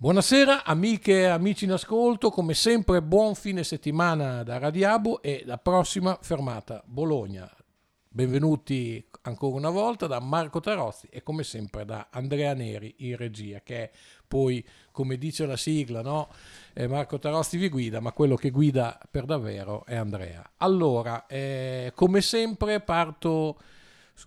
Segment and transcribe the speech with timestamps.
[0.00, 5.58] Buonasera amiche e amici in ascolto, come sempre buon fine settimana da Radiabo e la
[5.58, 7.50] prossima fermata Bologna.
[8.08, 13.60] Benvenuti ancora una volta da Marco Tarozzi e come sempre da Andrea Neri in regia
[13.60, 13.90] che è
[14.28, 16.28] poi come dice la sigla no?
[16.74, 20.48] Eh, Marco Tarozzi vi guida ma quello che guida per davvero è Andrea.
[20.58, 23.58] Allora eh, come sempre parto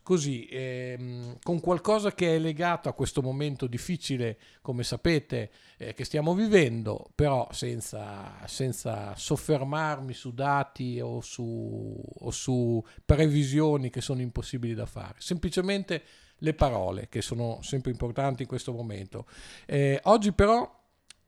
[0.04, 6.06] così, ehm, con qualcosa che è legato a questo momento difficile, come sapete, eh, che
[6.06, 14.22] stiamo vivendo, però senza, senza soffermarmi su dati o su, o su previsioni che sono
[14.22, 15.16] impossibili da fare.
[15.18, 16.04] Semplicemente
[16.38, 19.26] le parole, che sono sempre importanti in questo momento.
[19.66, 20.80] Eh, oggi però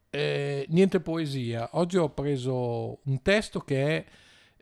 [0.09, 4.05] eh, niente poesia, oggi ho preso un testo che è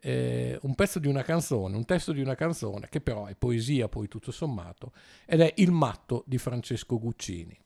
[0.04, 3.88] eh, un pezzo di una canzone, un testo di una canzone che però è poesia
[3.88, 4.92] poi tutto sommato,
[5.24, 7.56] ed è Il matto di Francesco Guccini.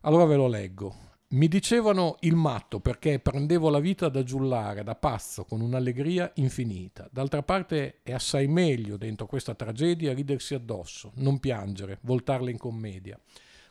[0.00, 1.12] Allora ve lo leggo.
[1.28, 7.08] Mi dicevano il matto perché prendevo la vita da giullare, da pazzo, con un'allegria infinita.
[7.10, 13.18] D'altra parte è assai meglio dentro questa tragedia ridersi addosso, non piangere, voltarla in commedia.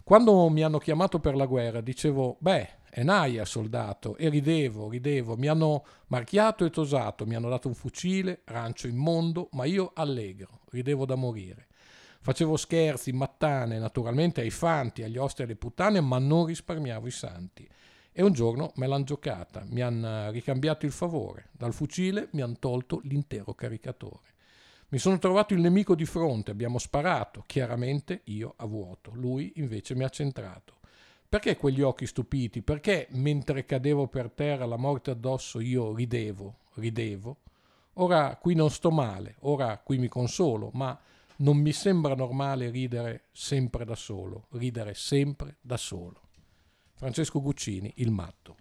[0.04, 5.36] Quando mi hanno chiamato per la guerra dicevo, beh, è naia soldato, e ridevo, ridevo,
[5.36, 10.60] mi hanno marchiato e tosato, mi hanno dato un fucile, rancio immondo, ma io allegro,
[10.70, 11.70] ridevo da morire.
[12.22, 17.12] Facevo scherzi, mattane, naturalmente ai fanti, agli ostri e alle puttane, ma non risparmiavo i
[17.12, 17.68] santi.
[18.12, 22.58] E un giorno me l'hanno giocata, mi hanno ricambiato il favore, dal fucile mi hanno
[22.60, 24.36] tolto l'intero caricatore.
[24.90, 29.96] Mi sono trovato il nemico di fronte, abbiamo sparato, chiaramente io a vuoto, lui invece
[29.96, 30.82] mi ha centrato.
[31.34, 32.62] Perché quegli occhi stupiti?
[32.62, 37.38] Perché mentre cadevo per terra la morte addosso io ridevo, ridevo?
[37.94, 40.96] Ora qui non sto male, ora qui mi consolo, ma
[41.38, 46.22] non mi sembra normale ridere sempre da solo, ridere sempre da solo.
[46.94, 48.56] Francesco Guccini, Il matto.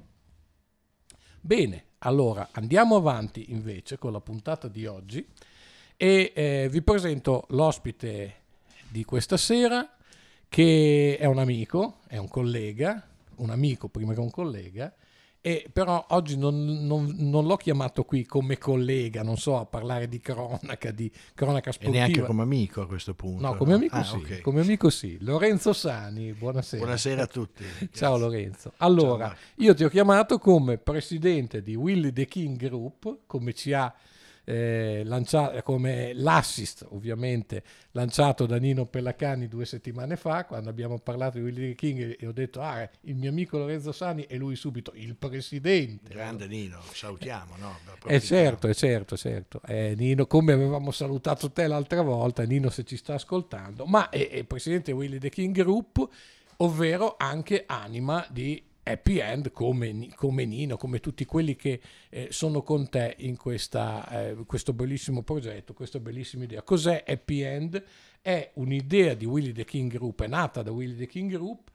[1.43, 5.29] Bene, allora andiamo avanti invece con la puntata di oggi
[5.95, 8.37] e eh, vi presento l'ospite
[8.89, 9.99] di questa sera
[10.53, 14.93] che è un amico, è un collega, un amico prima che un collega,
[15.41, 20.09] e però oggi non, non, non, l'ho chiamato qui come collega, non so, a parlare
[20.09, 22.05] di cronaca, di cronaca sportiva.
[22.05, 23.47] E neanche come amico a questo punto.
[23.47, 24.41] No, come amico, ah, sì, okay.
[24.43, 25.17] come amico sì.
[25.23, 26.83] Lorenzo Sani, buonasera.
[26.83, 27.65] Buonasera a tutti.
[27.91, 28.75] Ciao Lorenzo.
[28.77, 33.73] Allora, Ciao, io ti ho chiamato come presidente di Willy the King Group, come ci
[33.73, 33.91] ha
[34.53, 41.39] eh, lanciato, come l'assist ovviamente lanciato da Nino Pellacani due settimane fa quando abbiamo parlato
[41.39, 44.93] di Willy King e ho detto ah il mio amico Lorenzo Sani e lui subito
[44.95, 47.79] il presidente grande Nino salutiamo no?
[48.05, 52.69] è eh, certo è certo certo eh, Nino come avevamo salutato te l'altra volta Nino
[52.69, 56.09] se ci sta ascoltando ma è, è presidente Willy the King Group
[56.59, 62.63] ovvero anche anima di happy end come, come, Nino, come tutti quelli che eh, sono
[62.63, 66.63] con te in questa, eh, questo bellissimo progetto, questa bellissima idea.
[66.63, 67.83] Cos'è happy end?
[68.21, 71.71] È un'idea di Willy the King Group, è nata da Willy the King Group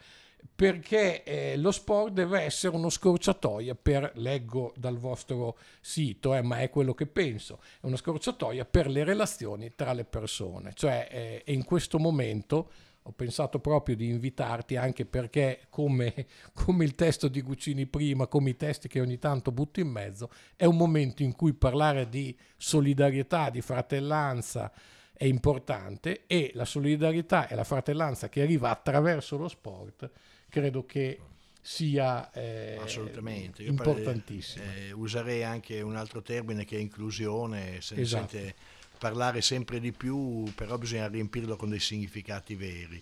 [0.55, 6.61] perché eh, lo sport deve essere uno scorciatoia per, leggo dal vostro sito, eh, ma
[6.61, 11.07] è quello che penso, è una scorciatoia per le relazioni tra le persone, cioè
[11.45, 12.71] eh, in questo momento
[13.07, 16.13] ho pensato proprio di invitarti anche perché come,
[16.53, 20.29] come, il testo di Guccini prima, come i testi che ogni tanto butto in mezzo,
[20.57, 24.71] è un momento in cui parlare di solidarietà, di fratellanza
[25.13, 30.11] è importante e la solidarietà e la fratellanza che arriva attraverso lo sport
[30.49, 31.19] credo che
[31.61, 33.63] sia eh, Assolutamente.
[33.63, 34.65] importantissimo.
[34.65, 38.27] Eh, userei anche un altro termine che è inclusione, se esatto.
[38.29, 38.55] sente
[38.97, 43.01] parlare sempre di più, però bisogna riempirlo con dei significati veri.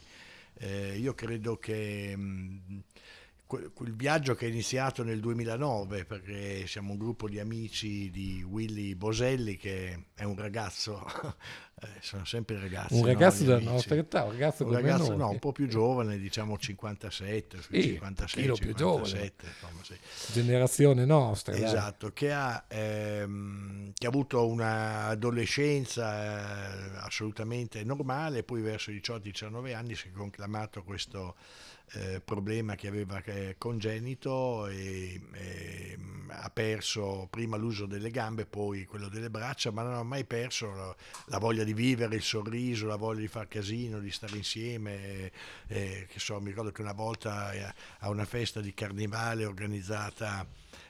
[0.58, 2.84] Eh, io credo che mh,
[3.48, 8.96] quel viaggio che è iniziato nel 2009, perché siamo un gruppo di amici di Willy
[8.96, 11.06] Boselli, che è un ragazzo,
[11.80, 12.96] eh, sono sempre ragazzi.
[12.96, 16.18] Un ragazzo no, della nostra età, un ragazzo, un ragazzo no, un po' più giovane,
[16.18, 19.34] diciamo 57, sì, 56, 57, più giovane.
[19.42, 19.96] Insomma, sì.
[20.32, 21.56] Generazione nostra.
[21.56, 29.76] Esatto, che ha, ehm, che ha, avuto un'adolescenza eh, assolutamente normale, poi verso i 18-19
[29.76, 31.36] anni si è conclamato questo
[31.94, 33.22] eh, problema che aveva
[33.58, 35.98] congenito e, e,
[36.28, 40.74] ha perso prima l'uso delle gambe, poi quello delle braccia, ma non ha mai perso
[40.74, 40.96] la,
[41.28, 45.32] la voglia di vivere, il sorriso, la voglia di far casino, di stare insieme.
[45.68, 50.46] Eh, che so, mi ricordo che una volta eh, a una festa di carnevale organizzata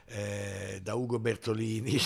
[0.06, 1.98] eh, da Ugo Bertolini,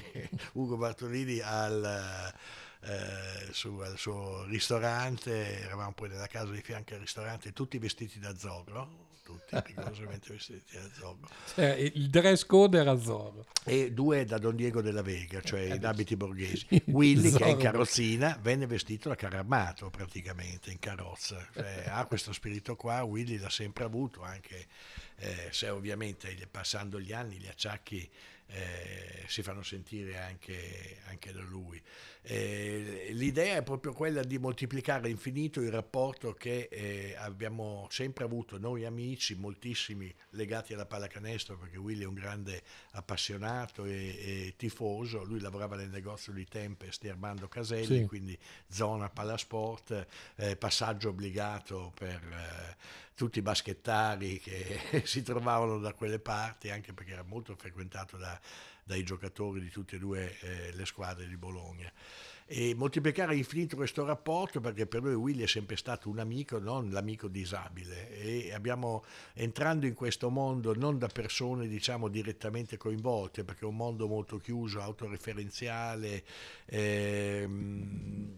[0.54, 2.32] Ugo Bertolini al
[2.82, 8.18] eh, su, al suo ristorante, eravamo poi nella casa di fianco al ristorante, tutti vestiti
[8.18, 11.28] da zogro, tutti, rigorosamente vestiti azzurro.
[11.54, 13.46] Cioè, il dress code era azzurro.
[13.64, 16.66] E due da Don Diego della Vega, cioè in abiti borghesi.
[16.86, 21.46] Willy, che è in carrozzina, venne vestito da carro armato praticamente, in carrozza.
[21.52, 24.66] Cioè, ha questo spirito qua, Willy l'ha sempre avuto, anche
[25.16, 28.08] eh, se ovviamente passando gli anni gli acciacchi
[28.52, 31.80] eh, si fanno sentire anche, anche da lui.
[32.22, 32.59] Eh,
[33.20, 38.86] l'idea è proprio quella di moltiplicare infinito il rapporto che eh, abbiamo sempre avuto noi
[38.86, 42.62] amici, moltissimi legati alla pallacanestro, perché Willy è un grande
[42.92, 48.06] appassionato e, e tifoso, lui lavorava nel negozio di Tempest di Armando Caselli, sì.
[48.06, 48.36] quindi
[48.68, 50.06] zona pallasport,
[50.36, 52.76] eh, passaggio obbligato per eh,
[53.14, 58.40] tutti i baschettari che si trovavano da quelle parti, anche perché era molto frequentato da
[58.82, 61.92] dai giocatori di tutte e due eh, le squadre di Bologna.
[62.52, 66.90] E moltiplicare infinito questo rapporto perché per noi Willy è sempre stato un amico, non
[66.90, 68.10] l'amico disabile.
[68.10, 69.04] E abbiamo
[69.34, 74.38] entrando in questo mondo non da persone diciamo direttamente coinvolte perché è un mondo molto
[74.38, 76.24] chiuso, autoreferenziale,
[76.66, 78.34] ehm,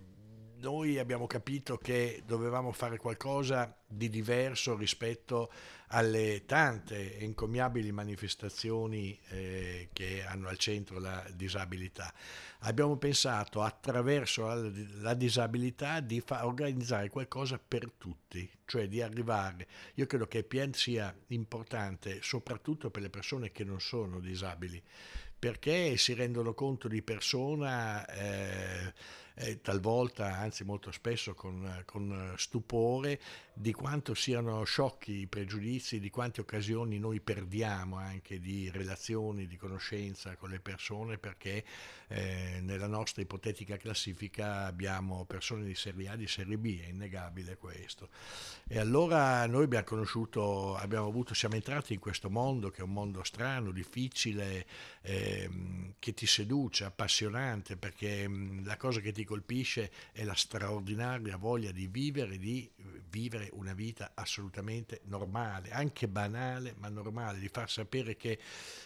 [0.56, 5.50] noi abbiamo capito che dovevamo fare qualcosa di diverso rispetto
[5.94, 12.12] alle tante encomiabili manifestazioni eh, che hanno al centro la disabilità.
[12.60, 19.66] Abbiamo pensato attraverso la, la disabilità di fa, organizzare qualcosa per tutti, cioè di arrivare.
[19.94, 24.82] Io credo che PN sia importante soprattutto per le persone che non sono disabili,
[25.38, 28.06] perché si rendono conto di persona.
[28.06, 28.92] Eh,
[29.34, 33.20] eh, talvolta, anzi molto spesso con, con, stupore,
[33.54, 39.56] di quanto siano sciocchi i pregiudizi, di quante occasioni noi perdiamo anche di relazioni, di
[39.56, 41.64] conoscenza con le persone perché
[42.08, 47.56] eh, nella nostra ipotetica classifica abbiamo persone di serie A, di serie B, è innegabile
[47.56, 48.08] questo.
[48.66, 52.93] E allora noi abbiamo conosciuto, abbiamo avuto, siamo entrati in questo mondo che è un
[52.93, 54.66] mondo strano, difficile,
[55.02, 60.34] ehm, che ti seduce, appassionante, perché mh, mm, la cosa che ti colpisce è la
[60.34, 62.70] straordinaria voglia di vivere, di
[63.10, 68.38] vivere una vita assolutamente normale, anche banale, ma normale, di far sapere che,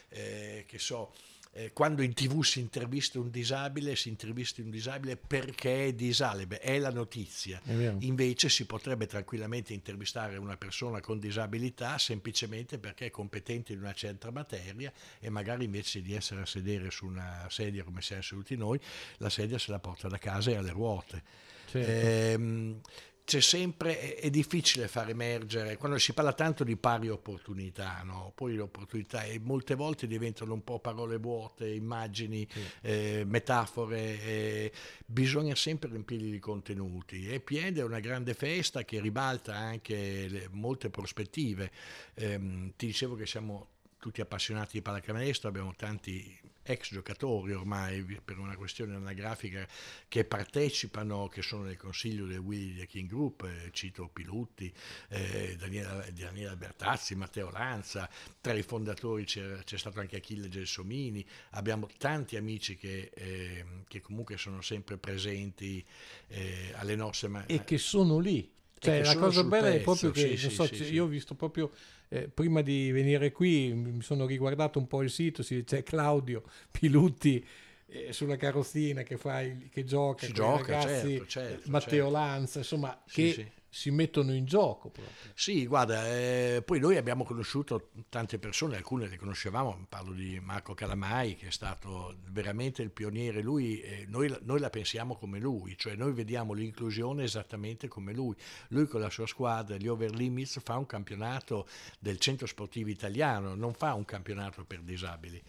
[0.09, 1.13] eh, che so,
[1.59, 6.61] eh, quando in tv si intervista un disabile, si intervista un disabile perché è disabile,
[6.61, 7.63] è la notizia.
[7.65, 13.79] È Invece si potrebbe tranquillamente intervistare una persona con disabilità semplicemente perché è competente in
[13.79, 18.21] una certa materia e magari invece di essere a sedere su una sedia come siamo
[18.21, 18.79] seduti noi,
[19.17, 21.23] la sedia se la porta da casa e ha le ruote.
[21.69, 21.91] Certo.
[21.91, 22.81] Eh,
[23.27, 28.31] c'è sempre, è, difficile far emergere, quando si parla tanto di pari opportunità, no?
[28.37, 32.61] poi le opportunità e molte volte diventano un po' parole vuote, immagini, sì.
[32.83, 34.73] eh, metafore, eh,
[35.05, 40.49] bisogna sempre riempirli di contenuti e Piede è una grande festa che ribalta anche le,
[40.53, 41.73] molte prospettive.
[42.15, 48.39] Eh, ti dicevo che siamo tutti appassionati di pallacanestro, abbiamo tanti ex giocatori ormai per
[48.39, 49.67] una questione anagrafica
[50.09, 54.73] che partecipano, che sono nel consiglio del Willy the King Group, eh, cito Pilutti,
[55.09, 58.09] eh, Daniela, Daniela, Bertazzi, Matteo Lanza,
[58.41, 64.01] tra i fondatori c'è, c'è stato anche Achille Gelsomini, abbiamo tanti amici che, eh, che
[64.01, 65.85] comunque sono sempre presenti
[66.29, 67.47] eh, alle nostre mani.
[67.49, 68.53] E che sono lì.
[68.79, 71.73] Cioè, la cosa bella pezzo, è proprio che sì, so, sì, io ho visto proprio
[72.09, 77.45] eh, prima di venire qui mi sono riguardato un po' il sito, c'è Claudio Pilutti
[77.87, 82.11] eh, sulla carrozzina che, fa il, che gioca, si gioca ragazzi, certo, certo, Matteo certo.
[82.11, 84.89] Lanza, insomma, sì, che sì si mettono in gioco.
[84.89, 85.15] Proprio.
[85.35, 90.73] Sì, guarda, eh, poi noi abbiamo conosciuto tante persone, alcune le conoscevamo, parlo di Marco
[90.73, 95.77] Calamai che è stato veramente il pioniere, lui, eh, noi, noi, la pensiamo come lui,
[95.77, 98.35] cioè noi vediamo l'inclusione esattamente come lui.
[98.69, 101.69] Lui con la sua squadra, gli Over Limits, fa un campionato
[101.99, 105.43] del centro sportivo italiano, non fa un campionato per disabili.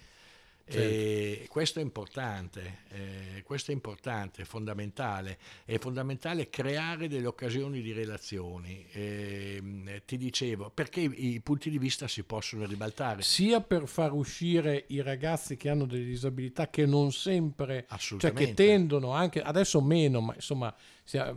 [0.69, 0.79] Certo.
[0.79, 5.37] E questo è importante, eh, questo è importante, è fondamentale.
[5.63, 8.85] È fondamentale creare delle occasioni di relazioni.
[8.91, 13.21] Eh, ti dicevo, perché i punti di vista si possono ribaltare.
[13.21, 18.53] Sia per far uscire i ragazzi che hanno delle disabilità che non sempre, cioè che
[18.53, 20.75] tendono anche, adesso meno, ma insomma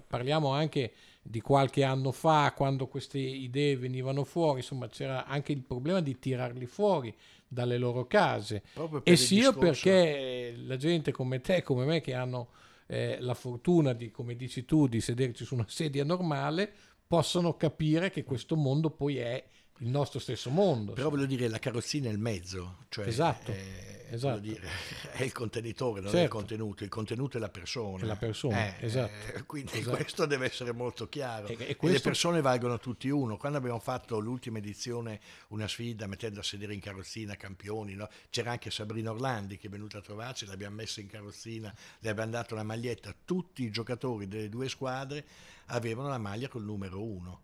[0.04, 5.62] parliamo anche di qualche anno fa, quando queste idee venivano fuori, insomma c'era anche il
[5.62, 7.14] problema di tirarli fuori
[7.52, 8.62] dalle loro case.
[9.02, 12.50] E sia perché la gente come te, come me, che hanno
[12.86, 16.72] eh, la fortuna di, come dici tu, di sederci su una sedia normale,
[17.06, 19.44] possono capire che questo mondo poi è
[19.80, 20.92] il nostro stesso mondo.
[20.92, 23.50] Però voglio dire, la carrozzina è il mezzo, cioè esatto.
[23.50, 24.38] è, esatto.
[24.40, 24.66] dire,
[25.12, 26.18] è il contenitore, non Certo.
[26.18, 28.02] è il contenuto, il contenuto è la persona.
[28.02, 29.12] È la persona, Eh, esatto.
[29.36, 29.96] eh, quindi Esatto.
[29.96, 31.46] questo deve essere molto chiaro.
[31.48, 33.36] E- e E, le questo- persone valgono tutti uno.
[33.38, 35.18] Quando abbiamo fatto l'ultima edizione,
[35.48, 38.08] una sfida mettendo a sedere in carrozzina campioni, no?
[38.28, 42.30] c'era anche Sabrina Orlandi che è venuta a trovarci, l'abbiamo messa in carrozzina, le abbiamo
[42.32, 43.14] dato la maglietta.
[43.24, 45.24] Tutti i giocatori delle due squadre
[45.66, 47.40] avevano la maglia col numero uno.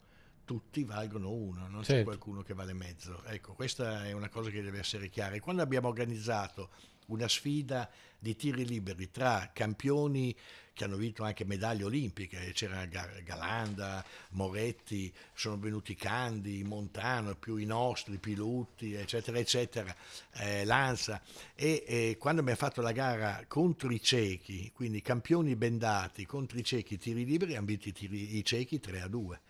[0.47, 2.05] Tutti valgono uno, non c'è Certo.
[2.05, 3.21] qualcuno che vale mezzo.
[3.25, 5.35] Ecco, questa è una cosa che deve essere chiara.
[5.35, 6.71] E quando abbiamo organizzato
[7.07, 10.35] una sfida di tiri liberi tra campioni
[10.73, 17.57] che hanno vinto anche medaglie olimpiche, c'era Ga- Galanda, Moretti, sono venuti Candi, Montano, più
[17.57, 19.93] i nostri, Pilutti, eccetera, eccetera,
[20.35, 21.21] eh, Lanza.
[21.57, 26.63] E, e quando abbiamo fatto la gara contro i ciechi, quindi campioni bendati contro i
[26.63, 29.41] ciechi tiri liberi, hanno vinto i, tiri- i ciechi 3 a 2.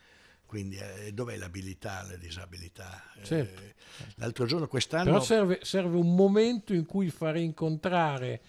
[0.47, 3.03] Quindi eh, dov'è l'abilità, la disabilità?
[3.21, 3.63] Eh, Certo.
[4.17, 5.05] l'altro giorno, quest'anno...
[5.05, 8.41] Però serve, serve un momento in cui fare incontrare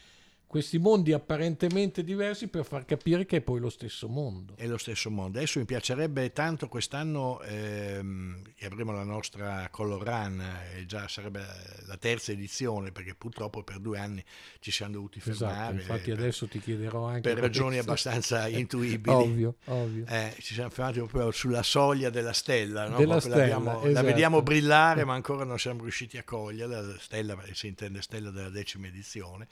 [0.48, 4.54] questi mondi apparentemente diversi per far capire che è poi lo stesso mondo.
[4.56, 5.38] È lo stesso mondo.
[5.38, 10.40] Adesso mi piacerebbe tanto quest'anno ehm, che avremo la nostra Color Run,
[10.74, 11.46] eh, già sarebbe
[11.86, 14.24] la terza edizione perché purtroppo per due anni
[14.60, 15.74] ci siamo dovuti Esatto, fermare.
[15.76, 17.90] infatti eh, adesso ti chiederò anche per ragioni questo.
[17.90, 19.16] abbastanza intuibili.
[19.16, 20.06] Ovvio, ovvio.
[20.08, 22.98] Eh, ci siamo fermati proprio sulla soglia della stella, no?
[22.98, 24.06] Della stella, l'abbiamo- la esatto.
[24.06, 28.50] vediamo brillare ma ancora non siamo riusciti a coglierla, la stella, si intende stella della
[28.50, 29.48] decima edizione.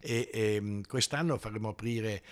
[0.00, 2.22] E, ehm, quest'anno faremo aprire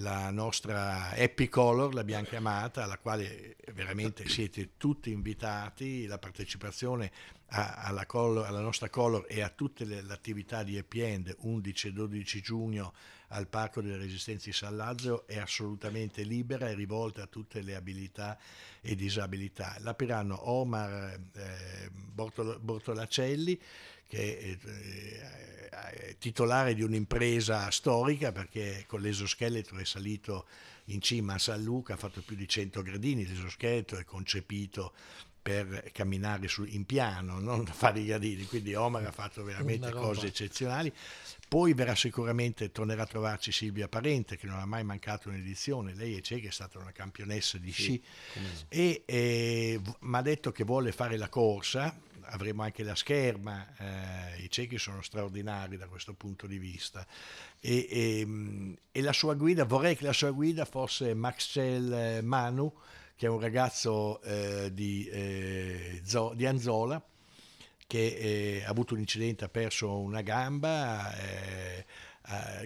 [0.00, 7.10] la nostra Happy Color, l'abbiamo chiamata, alla quale veramente siete tutti invitati, la partecipazione
[7.48, 11.88] a- alla, color- alla nostra Color e a tutte le, attività di Happy End 11
[11.88, 12.92] e 12 giugno
[13.28, 17.74] al Parco delle Resistenze di San Lazzaro è assolutamente libera e rivolta a tutte le
[17.74, 18.38] abilità
[18.80, 19.76] e disabilità.
[19.80, 23.60] L'apriranno Omar eh, Bortol- Bortolacelli,
[24.06, 30.46] che è, eh, è titolare di un'impresa storica perché con l'esoscheletro è salito
[30.86, 34.92] in cima a San Luca, ha fatto più di 100 gradini, l'esoscheletro è concepito
[35.46, 40.26] per camminare su- in piano, non fare i gradini, quindi Omar ha fatto veramente cose
[40.26, 40.92] eccezionali.
[41.48, 46.16] Poi verrà sicuramente, tornerà a trovarci Silvia Parente, che non ha mai mancato un'edizione, lei
[46.16, 48.02] è cieca, è stata una campionessa di sci,
[48.68, 51.96] e eh, mi ha detto che vuole fare la corsa,
[52.28, 57.06] avremo anche la scherma, eh, i ciechi sono straordinari da questo punto di vista.
[57.60, 62.72] E, e, e la sua guida, vorrei che la sua guida fosse Maxel eh, Manu,
[63.16, 67.02] che è un ragazzo eh, di, eh, Zo- di Anzola,
[67.86, 71.84] che eh, ha avuto un incidente, ha perso una gamba, eh,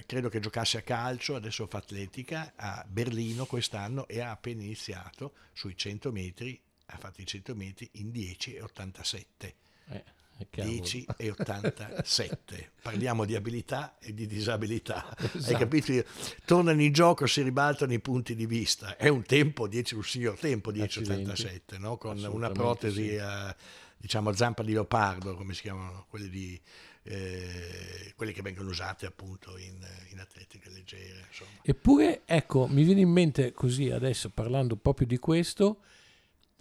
[0.06, 5.34] credo che giocasse a calcio, adesso fa atletica a Berlino quest'anno e ha appena iniziato
[5.52, 6.60] sui 100 metri,
[6.90, 9.54] ha fatto i 100 metri in 10 e 87.
[9.90, 10.04] Eh,
[10.40, 10.72] eh, cavolo.
[10.72, 12.70] 10 e 87.
[12.82, 15.14] Parliamo di abilità e di disabilità.
[15.16, 15.58] Hai Esatto.
[15.58, 16.04] capito?
[16.44, 18.96] Tornano in gioco, si ribaltano i punti di vista.
[18.96, 21.96] È un tempo, 10, un signor tempo 10,87, no?
[21.98, 23.18] con una protesi sì.
[23.18, 23.54] a,
[23.96, 26.58] diciamo a zampa di leopardo, come si chiamano quelle, di,
[27.02, 31.18] eh, quelle che vengono usate appunto in, in atletica leggera.
[31.28, 31.50] Insomma.
[31.62, 35.80] Eppure, ecco, mi viene in mente così adesso parlando proprio di questo,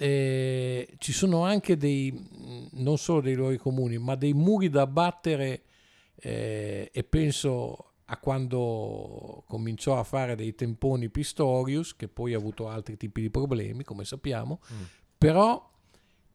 [0.01, 2.17] eh, ci sono anche dei,
[2.71, 5.63] non solo dei luoghi comuni, ma dei muri da abbattere
[6.15, 12.69] eh, e penso a quando cominciò a fare dei temponi Pistorius, che poi ha avuto
[12.69, 14.83] altri tipi di problemi, come sappiamo, Mm.
[15.17, 15.69] però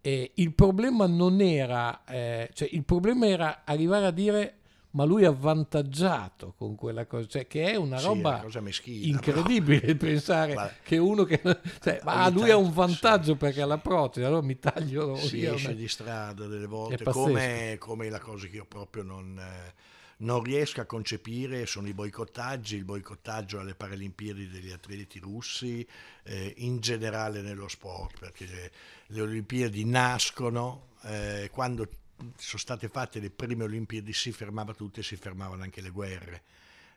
[0.02, 4.58] eh, il problema non era, eh, cioè il problema era arrivare a dire
[4.94, 9.06] ma lui è avvantaggiato con quella cosa, cioè che è una Sì, roba una meschina.
[9.10, 11.40] incredibile pensare Guarda, che uno che
[11.80, 13.36] cioè, ma lui ha un vantaggio sì.
[13.36, 17.06] perché ha la protesi allora mi taglio si via esce una- di strada delle volte,
[17.06, 19.74] come, come la cosa che io proprio non, eh,
[20.18, 25.86] non riesco a concepire sono i boicottaggi, il boicottaggio alle Paralimpiadi degli atleti russi,
[26.24, 28.72] eh, in generale nello sport, perché le,
[29.08, 31.88] le Olimpiadi nascono eh, quando
[32.36, 36.42] sono state fatte le prime Olimpiadi si fermava tutto e si fermavano anche le guerre.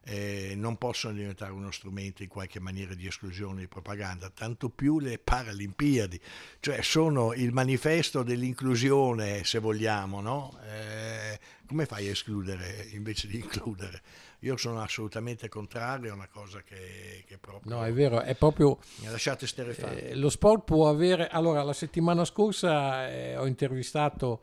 [0.10, 5.00] Eh, non possono diventare uno strumento in qualche maniera di esclusione di propaganda, tanto più
[5.00, 6.18] le Paralimpiadi,
[6.62, 10.58] cioè sono il manifesto dell'inclusione, se vogliamo, no?
[10.64, 14.02] Eh, come fai a escludere invece di includere?
[14.42, 18.78] Io sono assolutamente contrario, è una cosa che, che proprio no è vero è proprio
[19.00, 19.46] mi ha lasciato.
[19.46, 21.28] Eh, lo sport può avere.
[21.28, 24.42] Allora, la settimana scorsa eh, ho intervistato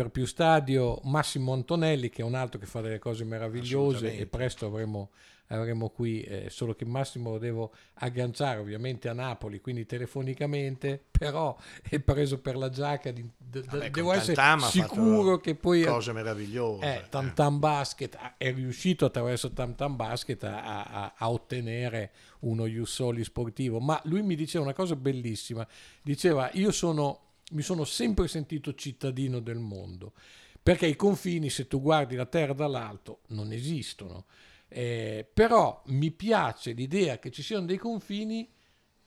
[0.00, 4.24] per più stadio Massimo Antonelli, che è un altro che fa delle cose meravigliose e
[4.24, 5.10] presto avremo,
[5.48, 11.54] avremo qui, eh, solo che Massimo lo devo agganciare ovviamente a Napoli, quindi telefonicamente, però
[11.86, 15.84] è preso per la giacca, di, de, Vabbè, devo essere sicuro che poi...
[15.84, 16.82] Cose meravigliose.
[16.82, 22.64] Eh, Tam Tam Basket è riuscito attraverso Tam Tam Basket a, a, a ottenere uno
[22.64, 25.66] Ius sportivo, ma lui mi diceva una cosa bellissima,
[26.00, 30.12] diceva io sono mi sono sempre sentito cittadino del mondo,
[30.62, 34.26] perché i confini, se tu guardi la Terra dall'alto, non esistono.
[34.68, 38.48] Eh, però mi piace l'idea che ci siano dei confini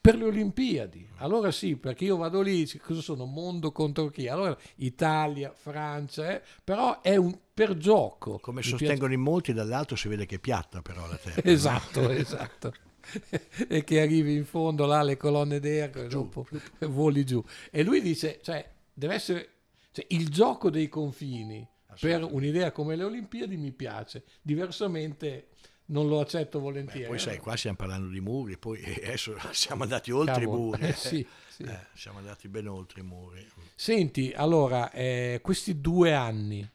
[0.04, 1.08] per le Olimpiadi.
[1.16, 3.24] Allora sì, perché io vado lì, cosa sono?
[3.24, 4.28] Mondo contro chi?
[4.28, 6.42] Allora Italia, Francia, eh?
[6.62, 8.38] però è un per gioco.
[8.38, 9.14] Come mi sostengono piace...
[9.14, 11.40] in molti, dall'alto si vede che è piatta però la Terra.
[11.50, 12.10] esatto, no?
[12.10, 12.74] esatto.
[13.68, 16.46] e che arrivi in fondo là alle colonne d'erba e dopo
[16.88, 17.42] voli giù.
[17.70, 19.48] E lui dice, cioè, deve essere
[19.92, 21.66] cioè, il gioco dei confini
[22.00, 25.48] per un'idea come le Olimpiadi mi piace, diversamente
[25.86, 27.02] non lo accetto volentieri.
[27.02, 30.56] Beh, poi sai, qua stiamo parlando di muri, poi adesso siamo andati oltre Cavolo.
[30.56, 30.82] i muri.
[30.82, 31.62] Eh, sì, sì.
[31.62, 33.46] Eh, siamo andati ben oltre i muri.
[33.74, 36.68] Senti, allora, eh, questi due anni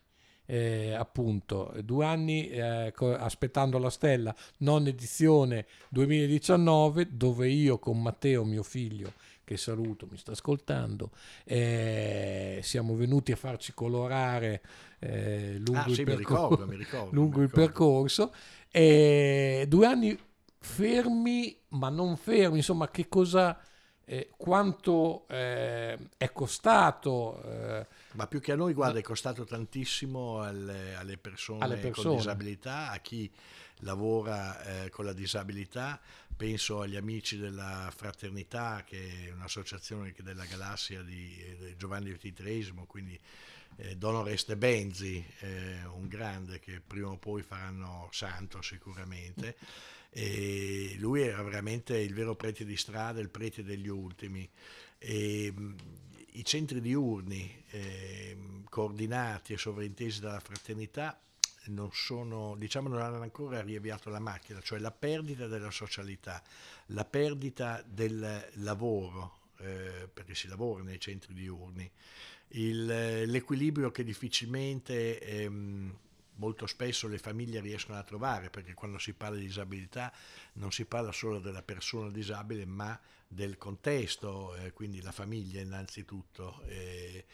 [0.50, 8.44] eh, appunto due anni eh, aspettando la stella, non edizione 2019, dove io con Matteo,
[8.44, 9.14] mio figlio,
[9.44, 11.12] che saluto, mi sta ascoltando,
[11.44, 14.64] eh, siamo venuti a farci colorare
[14.98, 18.34] eh, lungo, ah, il, sì, percor- ricordo, ricordo, lungo il percorso.
[18.72, 20.18] due anni
[20.58, 23.56] fermi, ma non fermi, insomma, che cosa
[24.04, 27.86] eh, quanto eh, è costato.
[28.20, 32.08] Eh, Ma più che a noi, guarda, è costato tantissimo alle, alle, persone, alle persone,
[32.08, 33.32] con disabilità, a chi
[33.80, 36.00] lavora eh, con la disabilità.
[36.36, 43.20] Penso agli amici della Fraternità, che è un'associazione della galassia di, di Giovanni XXIII, quindi
[43.78, 49.56] eh, Don Oreste Benzi, eh, un grande che prima o poi faranno santo sicuramente
[50.12, 54.50] e lui era veramente il vero prete di strada, il prete degli ultimi.
[54.98, 55.54] E,
[56.34, 58.38] I centri diurni eh,
[58.70, 61.20] coordinati e sovrintesi dalla fraternità
[61.66, 66.42] non sono, diciamo, non hanno ancora riavviato la macchina, cioè la perdita della socialità,
[66.88, 71.90] la perdita del lavoro, eh, perché si lavora nei centri diurni,
[72.54, 72.86] il,
[73.30, 75.98] l'equilibrio che difficilmente ehm,
[76.40, 80.12] molto spesso le famiglie riescono a trovare, perché quando si parla di disabilità
[80.54, 86.62] non si parla solo della persona disabile, ma del contesto, eh, quindi la famiglia innanzitutto.
[86.66, 87.26] Eh,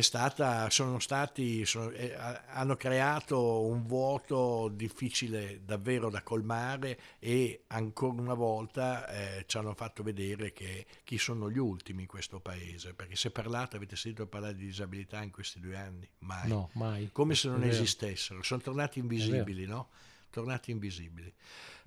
[0.00, 2.14] stata, sono stati, sono, eh,
[2.48, 9.74] hanno creato un vuoto difficile davvero da colmare e ancora una volta eh, ci hanno
[9.74, 14.26] fatto vedere che chi sono gli ultimi in questo paese, perché se parlate, avete sentito
[14.26, 16.08] parlare di disabilità in questi due anni?
[16.18, 16.48] Mai.
[16.48, 17.10] No, mai.
[17.12, 19.88] Come se non esistessero, sono tornati invisibili, no?
[20.30, 21.32] Tornati invisibili.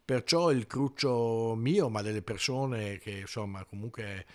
[0.04, 4.26] Perciò il cruccio mio, ma delle persone che insomma comunque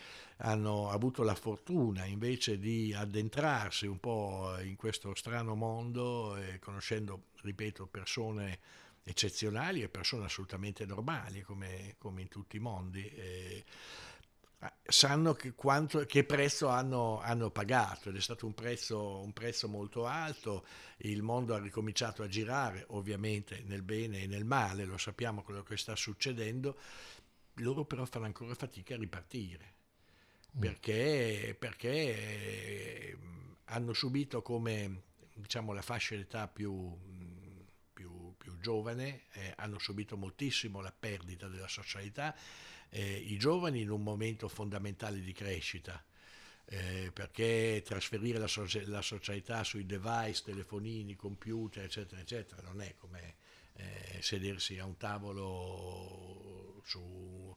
[0.44, 7.28] hanno avuto la fortuna invece di addentrarsi un po' in questo strano mondo, eh, conoscendo,
[7.40, 8.58] ripeto, persone
[9.02, 13.08] eccezionali e persone assolutamente normali come, come in tutti i mondi.
[13.08, 13.64] Eh,
[14.82, 19.66] sanno che, quanto, che prezzo hanno, hanno, pagato ed è stato un prezzo, un prezzo,
[19.66, 20.66] molto alto,
[20.98, 25.62] il mondo ha ricominciato a girare ovviamente nel bene e nel male, lo sappiamo quello
[25.62, 26.78] che sta succedendo,
[27.58, 29.73] loro però fanno ancora fatica a ripartire
[30.58, 33.18] perché, perché
[33.64, 35.02] hanno subito come
[35.34, 36.96] diciamo, la fascia d'età più,
[37.92, 42.34] più, più giovane, eh, hanno subito moltissimo la perdita della socialità,
[42.88, 46.02] eh, i giovani in un momento fondamentale di crescita.
[46.66, 52.94] Eh, perché trasferire la, so- la, socialità sui device, telefonini, computer, eccetera, eccetera, non è
[52.96, 53.34] come
[53.74, 57.54] eh, sedersi a un tavolo su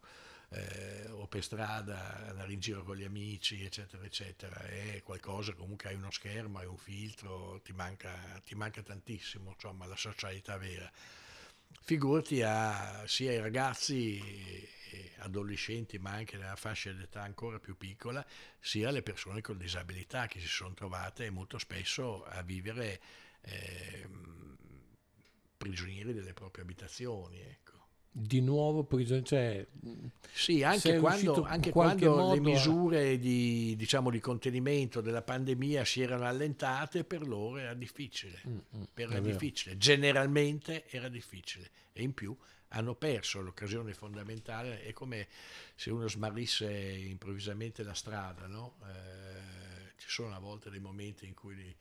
[0.50, 4.56] eh, o per strada, andare in giro con gli amici, eccetera, eccetera.
[4.62, 9.86] È qualcosa, comunque hai uno schermo, hai un filtro, ti manca, ti manca tantissimo, insomma,
[9.86, 10.90] la socialità vera.
[11.82, 14.66] Figurati a, sia ai ragazzi
[15.20, 18.26] adolescenti ma anche nella fascia d'età ancora più piccola,
[18.60, 23.00] sia alle persone con disabilità che si sono trovate molto spesso a vivere
[23.42, 24.08] eh,
[25.58, 27.42] prigionieri delle proprie abitazioni.
[28.20, 29.28] Di nuovo prigioniero.
[29.28, 29.68] Cioè,
[30.34, 33.18] sì, anche quando, anche quando le misure a...
[33.18, 38.42] di, diciamo, di, contenimento della pandemia si erano allentate, per loro era difficile.
[38.48, 39.78] Mm, mm, era difficile.
[39.78, 41.70] Generalmente era difficile.
[41.94, 42.36] E in più
[42.70, 44.82] hanno perso l'occasione fondamentale.
[44.82, 45.28] È come
[45.76, 48.48] se uno smarrisse improvvisamente la strada.
[48.48, 48.78] No?
[48.84, 51.76] Eh, ci sono a volte dei momenti in cui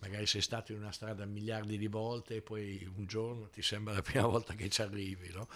[0.00, 3.94] magari sei stato in una strada miliardi di volte e poi un giorno ti sembra
[3.94, 5.48] la prima volta che ci arrivi, no?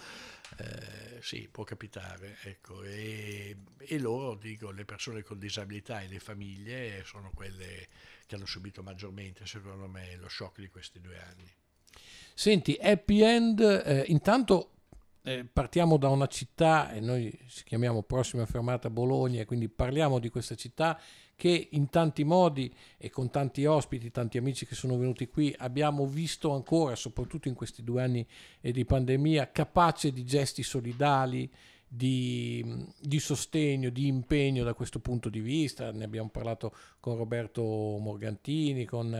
[0.57, 2.83] Eh, sì, può capitare, ecco.
[2.83, 7.87] e, e loro, dico, le persone con disabilità e le famiglie sono quelle
[8.25, 11.51] che hanno subito maggiormente, secondo me, lo shock di questi due anni.
[12.35, 14.71] Senti, happy end, eh, intanto
[15.23, 20.29] eh, partiamo da una città, e noi ci chiamiamo prossima fermata Bologna, quindi parliamo di
[20.29, 20.99] questa città
[21.43, 26.07] che in tanti modi e con tanti ospiti, tanti amici che sono venuti qui, abbiamo
[26.07, 28.25] visto ancora, soprattutto in questi due anni
[28.61, 31.51] di pandemia, capace di gesti solidali,
[31.85, 35.91] di, di, sostegno, di impegno da questo punto di vista.
[35.91, 39.13] Ne abbiamo parlato con Roberto Morgantini, con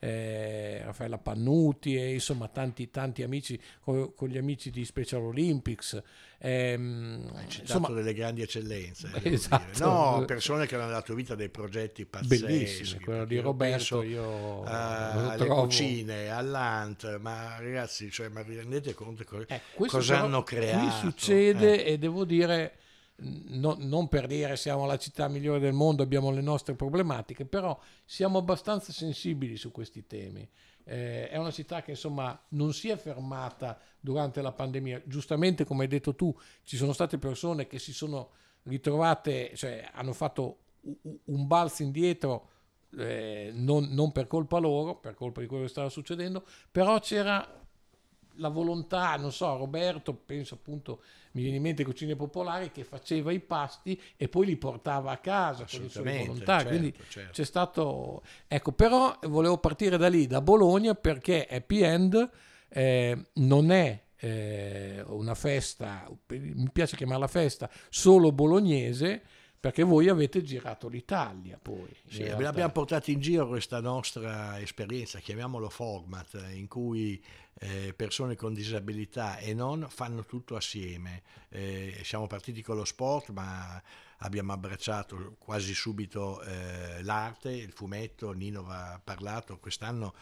[0.00, 6.00] eh, Raffaella Pannuti e insomma tanti, tanti amici, con, con, gli amici di Special Olympics.
[6.42, 9.10] Ehm, Hai citato insomma, delle grandi eccellenze.
[9.22, 9.84] Esatto.
[9.84, 12.44] No, persone che hanno dato vita a dei progetti pazzeschi.
[12.44, 15.62] Bellissimi, quello di Roberto io a, alle trovo...
[15.62, 20.78] cucine, all'Ant, ma ragazzi, cioè, ma vi rendete conto co- eh, cosa hanno creato?
[20.78, 21.92] Qui succede eh.
[21.92, 22.74] e devo dire...
[23.22, 27.78] No, non per dire siamo la città migliore del mondo, abbiamo le nostre problematiche, però
[28.02, 30.48] siamo abbastanza sensibili su questi temi.
[30.84, 35.02] Eh, è una città che insomma non si è fermata durante la pandemia.
[35.04, 38.30] Giustamente, come hai detto tu, ci sono state persone che si sono
[38.64, 40.58] ritrovate, cioè hanno fatto
[41.24, 42.48] un balzo indietro.
[42.98, 47.60] Eh, non, non per colpa loro, per colpa di quello che stava succedendo, però c'era
[48.40, 53.30] la volontà, non so, Roberto, penso appunto, mi viene in mente Cucine Popolari, che faceva
[53.32, 56.58] i pasti e poi li portava a casa con le sue volontà.
[56.58, 57.32] Certo, Quindi certo.
[57.32, 58.22] c'è stato...
[58.48, 62.30] Ecco, però volevo partire da lì, da Bologna, perché Happy End
[62.70, 69.22] eh, non è eh, una festa, mi piace chiamarla festa, solo bolognese,
[69.60, 71.94] perché voi avete girato l'Italia poi.
[72.08, 77.22] Sì, abbiamo portato in giro questa nostra esperienza, chiamiamolo format, in cui
[77.58, 81.22] eh, persone con disabilità e non fanno tutto assieme.
[81.50, 83.82] Eh, siamo partiti con lo sport, ma
[84.18, 90.14] abbiamo abbracciato quasi subito eh, l'arte, il fumetto, Nino va parlato, quest'anno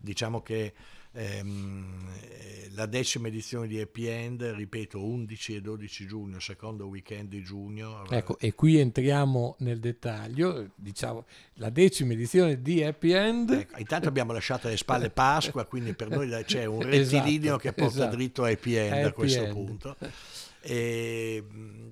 [0.00, 0.72] diciamo che
[1.12, 2.08] ehm,
[2.74, 8.08] la decima edizione di Happy End, ripeto, 11 e 12 giugno, secondo weekend di giugno.
[8.08, 13.50] Ecco, e qui entriamo nel dettaglio, diciamo, la decima edizione di Happy End.
[13.50, 17.72] Ecco, intanto abbiamo lasciato alle spalle Pasqua, quindi per noi c'è un rettilineo esatto, che
[17.72, 18.16] porta esatto.
[18.16, 19.52] dritto a Happy End happy a questo end.
[19.52, 19.96] punto.
[20.62, 21.42] E,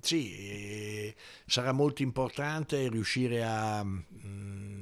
[0.00, 1.12] sì,
[1.46, 3.82] sarà molto importante riuscire a...
[3.82, 4.77] Mh, mm,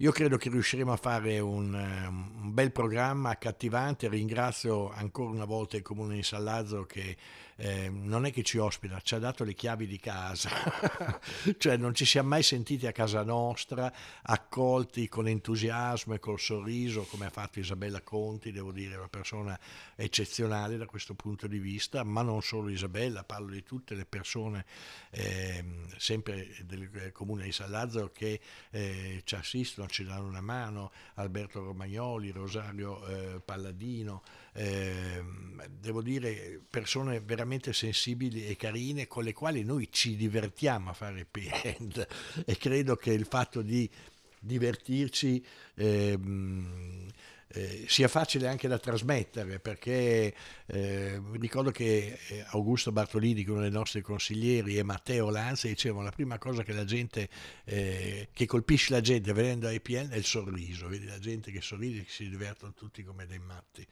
[0.00, 4.08] io credo che riusciremo a fare un, un, bel programma accattivante.
[4.08, 7.16] Ringrazio ancora una volta il Comune di San Lazzaro che
[7.56, 10.50] eh, non è che ci ospita, ci ha dato le chiavi di casa,
[11.56, 13.92] cioè non ci siamo mai sentiti a casa nostra,
[14.22, 19.58] accolti con entusiasmo e col sorriso come ha fatto Isabella Conti, devo dire, una persona
[19.94, 24.64] eccezionale da questo punto di vista, ma non solo Isabella, parlo di tutte le persone
[25.10, 25.64] eh,
[25.96, 28.40] sempre del Comune di San Lazzaro che
[28.70, 34.22] eh, ci assistono, ci danno una mano, Alberto Romagnoli, Rosario eh, Palladino,
[34.56, 40.92] ehm, devo dire persone veramente sensibili e carine con le quali noi ci divertiamo a
[40.92, 42.06] fare happy end
[42.44, 43.88] e credo che il fatto di
[44.40, 47.10] divertirci ehm,
[47.48, 50.34] eh, sia facile anche da trasmettere perché
[50.66, 56.04] eh, ricordo che eh, Augusto Bartolini, che uno dei nostri consiglieri, e Matteo Lanza dicevano
[56.04, 57.28] la prima cosa che la gente
[57.64, 61.60] eh, che colpisce la gente venendo a IPN è il sorriso, vedi la gente che
[61.60, 63.86] sorride e si divertono tutti come dei matti.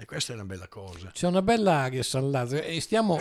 [0.00, 1.10] E questa è una bella cosa.
[1.12, 3.18] C'è una bella aria San Lazzaro e stiamo,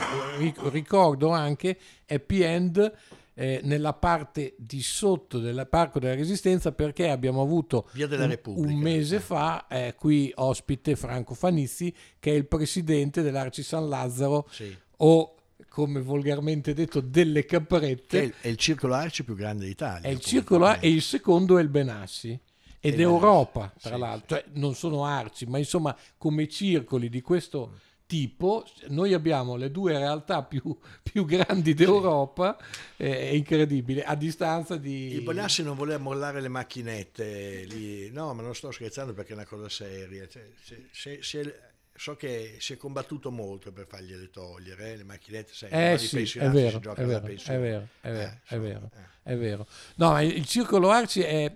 [0.70, 2.94] ricordo anche, happy end
[3.34, 9.18] eh, nella parte di sotto del Parco della Resistenza perché abbiamo avuto un, un, mese
[9.18, 9.20] eh.
[9.20, 14.74] fa eh, qui ospite Franco Fanizzi che è il presidente dell'Arci San Lazzaro sì.
[14.98, 15.36] o
[15.68, 18.30] come volgarmente detto delle caprette.
[18.30, 20.08] Che è il circolo Arci più grande d'Italia.
[20.08, 22.40] È il circolo Arci e il secondo è il Benassi
[22.80, 27.80] ed Europa, tra sì, l'altro, cioè, non sono arci, ma insomma come circoli di questo
[28.10, 32.58] tipo, noi abbiamo le due realtà più, più grandi d'Europa,
[32.98, 35.14] eh, è incredibile, a distanza di...
[35.14, 39.36] Il Bonassi non voleva mollare le macchinette lì, no, ma non sto scherzando perché è
[39.36, 41.60] una cosa seria, cioè, se, se, se,
[41.94, 46.40] so che si è combattuto molto per fargliele togliere, eh, le macchinette, sai, eh, sì,
[46.40, 48.90] è vero, è vero, è vero, è vero, eh, è vero,
[49.22, 49.68] è vero.
[49.98, 51.52] No, il circolo Arci è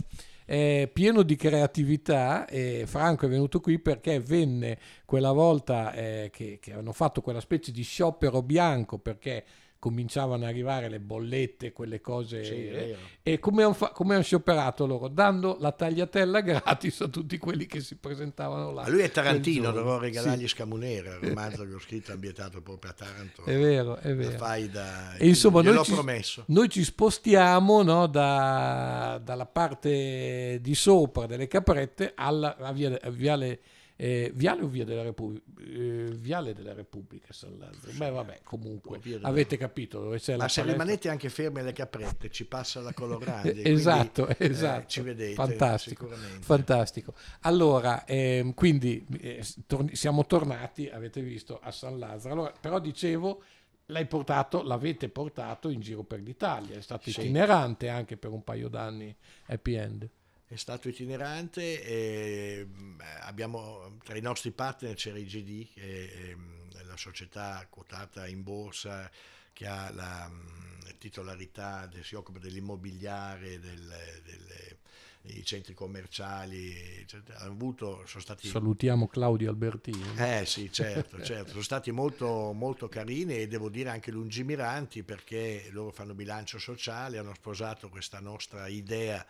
[0.53, 6.59] è pieno di creatività e Franco è venuto qui perché venne quella volta eh, che,
[6.61, 9.43] che hanno fatto quella specie di sciopero bianco perché
[9.83, 12.45] cominciavano ad arrivare le bollette, quelle cose.
[12.45, 12.97] Sì, vero.
[13.21, 15.09] e come hanno, hanno scioperato loro?
[15.09, 18.83] Dando la tagliatella gratis a tutti quelli che si presentavano là.
[18.83, 22.91] Ma lui è Tarantino, dovrò regalargli Sì, Scamunera, il romanzo che ho scritto ambientato proprio
[22.91, 23.43] a Taranto.
[23.43, 24.37] è vero, è vero.
[24.37, 25.15] fai da...
[25.17, 26.45] E insomma, noi ci, promesso.
[26.47, 33.09] noi ci spostiamo no, da- dalla parte di sopra delle caprette alla a via, a
[33.09, 33.59] viale,
[34.03, 35.45] eh, viale o via della Repubblica?
[35.55, 37.93] viale della Repubblica, San Lazzaro.
[37.93, 40.83] Beh, vabbè, comunque, avete capito dove c'è la Ma se palestra?
[40.83, 43.49] rimanete anche fermi alle caprette, ci passa la Colorandi.
[43.49, 44.87] Eh, quindi, Esatto, eh, esatto.
[44.87, 46.09] ci vedete Fantastico,
[46.41, 47.13] fantastico.
[47.41, 52.33] Allora, ehm, quindi eh, torni- siamo tornati, avete visto, a San Lazzaro.
[52.33, 53.41] Allora, però dicevo,
[53.87, 57.21] l'hai portato, l'avete portato in giro per l'Italia, è stato Sì.
[57.21, 59.15] itinerante anche per un paio d'anni
[59.47, 60.09] Happy End.
[60.53, 66.95] È stato itinerante e mh, abbiamo tra i nostri partner c'era IGD, che è la
[66.95, 69.09] società quotata in borsa
[69.51, 74.77] che ha la mh, titolarità, si occupa dell'immobiliare, del- delle-
[75.21, 77.39] dei centri commerciali, eccetera.
[77.39, 80.03] Hanno avuto, sono stati Salutiamo Claudio Albertini.
[80.17, 85.69] Eh sì, certo, certo, sono stati molto, molto carini e devo dire anche lungimiranti perché
[85.71, 89.25] loro fanno bilancio sociale, hanno sposato questa nostra idea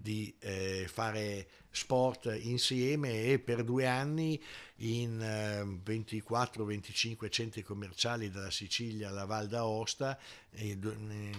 [0.00, 4.40] di eh, fare sport insieme e per due anni
[4.78, 10.18] in eh, 24-25 centri commerciali dalla Sicilia alla Val d'Aosta,
[10.50, 10.78] eh,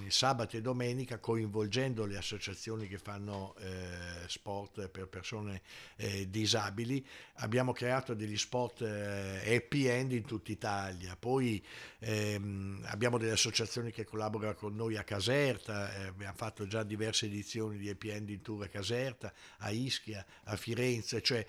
[0.08, 5.62] sabato e domenica coinvolgendo le associazioni che fanno eh, sport per persone
[5.96, 11.64] eh, disabili, abbiamo creato degli sport eh, happy end in tutta Italia, poi
[12.00, 17.78] ehm, abbiamo delle associazioni che collaborano con noi a Caserta, abbiamo fatto già diverse edizioni
[17.78, 21.46] di happy end in tour a Caserta, a Ischia, a Firenze, cioè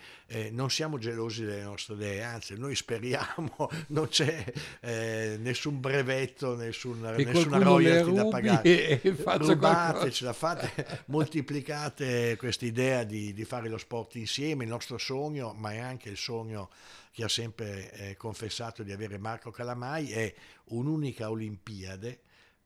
[0.51, 4.45] non siamo gelosi delle nostre idee, anzi noi speriamo, non c'è
[4.81, 9.01] eh, nessun brevetto, nessun, Che nessuna royalty da pagare.
[9.25, 15.73] Rubatecela, fate, moltiplicate questa idea di, di fare lo sport insieme, il nostro sogno, ma
[15.73, 16.71] è anche il sogno
[17.13, 20.35] che ha sempre eh, confessato di avere Marco Calamai, è
[20.67, 22.21] un'unica Olimpiade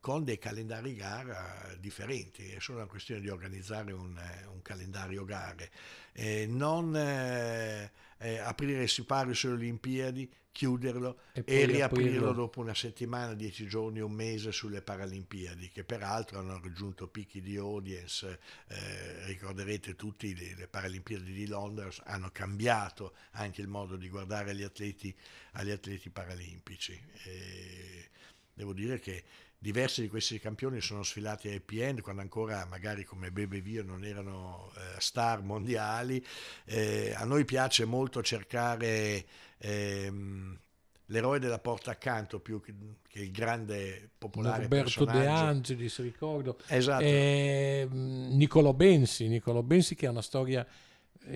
[0.05, 5.25] con dei calendari gara differenti, è solo una questione di organizzare un, eh, un calendario
[5.25, 5.71] gare,
[6.12, 12.33] Eh, non eh, eh, aprire il sipario sulle Olimpiadi, chiuderlo E e, riaprirlo aprirlo.
[12.33, 17.57] dopo una settimana, dieci giorni, un mese sulle Paralimpiadi, che peraltro hanno raggiunto picchi di
[17.57, 18.38] audience,
[18.69, 24.55] eh, ricorderete tutti le, le Paralimpiadi di Londra hanno cambiato anche il modo di guardare
[24.55, 25.17] gli atleti,
[25.53, 26.93] agli atleti paralimpici.
[27.25, 28.11] E
[28.53, 29.25] devo dire che
[29.64, 33.83] diversi di questi campioni sono sfilati a happy end quando ancora magari come Bebe Vio
[33.83, 36.22] non erano eh, star mondiali.
[36.66, 39.24] Eh, a noi piace molto cercare
[39.57, 40.59] ehm,
[41.07, 42.74] l'eroe della porta accanto più che,
[43.12, 45.27] il grande popolare Roberto De.
[45.27, 46.59] Angelis, ricordo.
[46.66, 47.03] Esatto.
[47.03, 50.66] Eh, Niccolò Bensi, Niccolò Bensi che ha una storia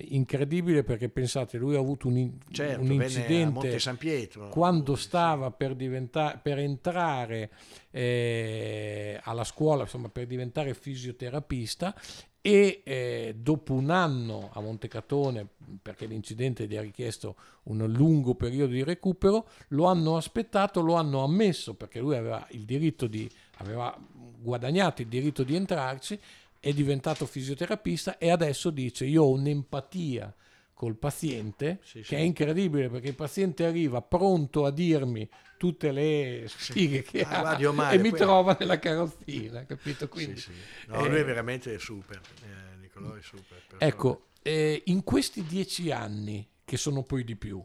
[0.09, 4.49] incredibile perché pensate, lui ha avuto un, certo, un incidente Pietro.
[4.49, 7.51] quando stava per, diventa- per entrare
[7.91, 11.95] eh, alla scuola, insomma, per diventare fisioterapista
[12.41, 15.47] e eh, dopo un anno a Montecatone,
[15.83, 21.25] perché l'incidente gli ha richiesto un lungo periodo di recupero, lo hanno aspettato, lo hanno
[21.25, 23.97] ammesso perché lui aveva il diritto di, aveva
[24.41, 26.19] guadagnato il diritto di entrarci,
[26.61, 30.35] è diventato fisioterapista e adesso dice io ho un'empatia
[30.75, 32.15] col paziente Sì, che sì.
[32.15, 37.69] è incredibile perché il paziente arriva pronto a dirmi tutte le sfighe che Ah, ha
[37.69, 40.09] Omare, e mi trova nella carrozzina, capito?
[40.09, 40.53] Quindi, sì.
[40.87, 43.61] No, eh, lui è veramente super, eh, Nicolò è super.
[43.79, 47.61] Ecco, eh, in questi dieci anni, che sono poi di più,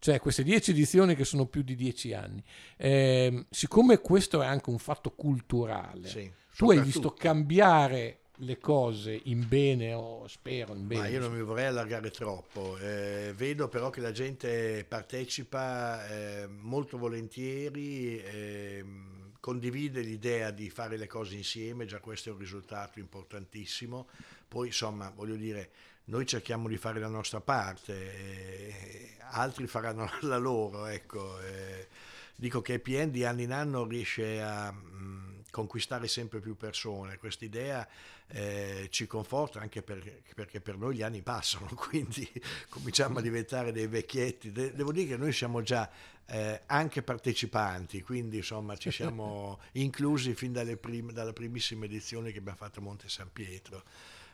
[0.00, 2.42] cioè queste dieci edizioni che sono più di dieci anni,
[2.78, 9.46] ehm, siccome questo è anche un fatto culturale, tu hai visto cambiare le cose in
[9.48, 11.00] bene o spero in bene.
[11.02, 16.46] Ma io non mi vorrei allargare troppo, eh, vedo però che la gente partecipa eh,
[16.46, 22.98] molto volentieri, ehm, condivide l'idea di fare le cose insieme, già questo è un risultato
[22.98, 24.08] importantissimo,
[24.48, 25.70] poi insomma voglio dire,
[26.06, 31.40] noi cerchiamo di fare la nostra parte, eh, altri faranno la loro, ecco.
[31.40, 31.88] eh.
[32.34, 37.46] dico che EPN di anno in anno riesce a mh, conquistare sempre più persone, questa
[37.46, 37.88] idea
[38.28, 42.30] eh, ci conforta anche per- perché per noi gli anni passano, quindi
[42.68, 44.52] cominciamo a diventare dei vecchietti.
[44.52, 45.90] De- devo dire che noi siamo già
[46.26, 52.38] eh, anche partecipanti, quindi insomma ci siamo inclusi fin dalle prim- dalla primissima edizione che
[52.38, 53.82] abbiamo fatto a Monte San Pietro.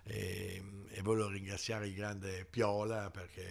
[0.04, 3.42] E, e voglio ringraziare il grande Piola perché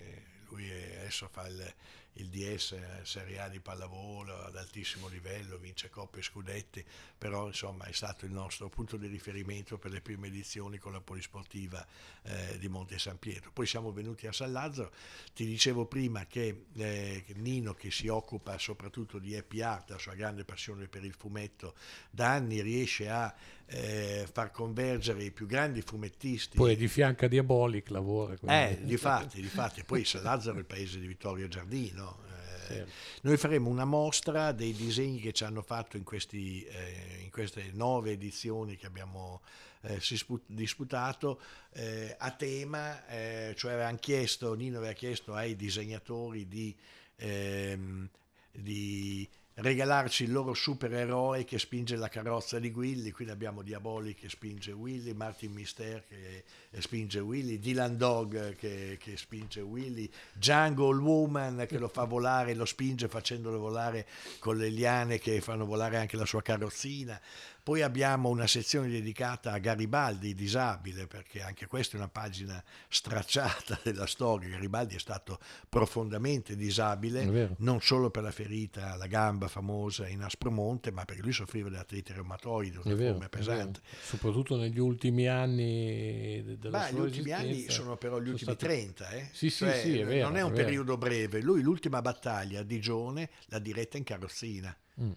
[0.00, 1.72] eh, lui è- adesso fa il,
[2.18, 6.84] il DS Serie A di pallavolo ad altissimo livello, vince coppe e scudetti,
[7.16, 11.00] però insomma è stato il nostro punto di riferimento per le prime edizioni con la
[11.00, 11.84] polisportiva
[12.22, 13.50] eh, di Monte San Pietro.
[13.52, 14.92] Poi siamo venuti a San Lazzaro,
[15.34, 20.14] ti dicevo prima che eh, Nino che si occupa soprattutto di happy art, la sua
[20.14, 21.74] grande passione per il fumetto,
[22.10, 23.34] da anni riesce a
[23.70, 26.56] eh, far convergere i più grandi fumettisti.
[26.56, 28.34] Poi di fianco a Diabolic lavora.
[28.46, 29.84] Eh, di fatti, di fatti.
[29.84, 32.26] Poi San Lazzaro è il paese di Vittorio Giardino.
[32.68, 32.84] Eh,
[33.22, 37.70] noi faremo una mostra dei disegni che ci hanno fatto in, questi, eh, in queste
[37.72, 39.40] nove edizioni che abbiamo
[39.82, 40.00] eh,
[40.46, 41.40] disputato
[41.72, 46.74] eh, a tema, eh, cioè avevano chiesto, Nino aveva chiesto ai disegnatori di,
[47.16, 48.08] ehm,
[48.50, 49.28] di
[49.60, 54.70] regalarci il loro supereroe che spinge la carrozza di Willy, quindi abbiamo Diaboli che spinge
[54.70, 56.44] Willy, Martin Mister che
[56.78, 62.64] spinge Willy, Dylan Dog che, che spinge Willy, Jungle Woman che lo fa volare, lo
[62.64, 64.06] spinge facendolo volare
[64.38, 67.20] con le liane che fanno volare anche la sua carrozzina.
[67.68, 73.78] Poi abbiamo una sezione dedicata a Garibaldi, disabile, perché anche questa è una pagina stracciata
[73.84, 74.48] della storia.
[74.48, 80.92] Garibaldi è stato profondamente disabile, non solo per la ferita alla gamba famosa in Aspromonte,
[80.92, 83.80] ma perché lui soffriva di artrite reumatoide, una forma pesante.
[84.00, 88.64] Soprattutto negli ultimi anni della ma sua gli ultimi anni sono però gli ultimi stati...
[88.64, 89.28] 30, eh?
[89.30, 91.42] Sì, sì, cioè, sì, è vero, non è un è periodo breve.
[91.42, 94.74] Lui l'ultima battaglia a Digione l'ha diretta in carrozzina.
[95.02, 95.10] Mm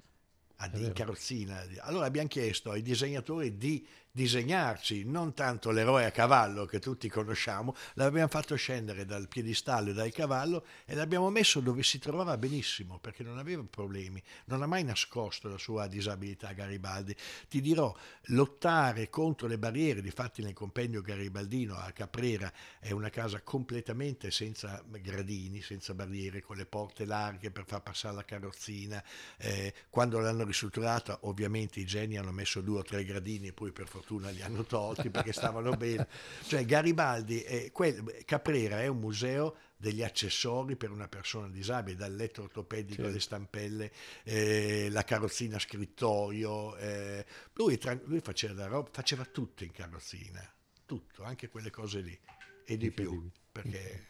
[0.73, 1.63] in carrozzina.
[1.79, 7.75] Allora abbiamo chiesto ai disegnatori di disegnarci non tanto l'eroe a cavallo che tutti conosciamo,
[7.93, 12.99] l'abbiamo fatto scendere dal piedistallo e dal cavallo e l'abbiamo messo dove si trovava benissimo
[12.99, 17.15] perché non aveva problemi, non ha mai nascosto la sua disabilità Garibaldi.
[17.47, 17.95] Ti dirò,
[18.25, 24.83] lottare contro le barriere, difatti nel compendio garibaldino a Caprera è una casa completamente senza
[24.89, 29.01] gradini, senza barriere, con le porte larghe per far passare la carrozzina.
[29.37, 33.71] Eh, quando l'hanno ristrutturata ovviamente i geni hanno messo due o tre gradini e poi
[33.71, 36.07] per fortuna fortuna li hanno tolti perché stavano bene.
[36.43, 42.13] Cioè Garibaldi, è, quel, Caprera è un museo degli accessori per una persona disabile, dal
[42.13, 43.91] letto ortopedico alle stampelle,
[44.23, 46.75] eh, la carrozzina scrittoio.
[46.77, 47.25] Eh.
[47.53, 50.41] Lui, tra, lui faceva, roba, faceva, tutto in carrozzina,
[50.85, 52.19] tutto, anche quelle cose lì
[52.65, 54.07] e di più, perché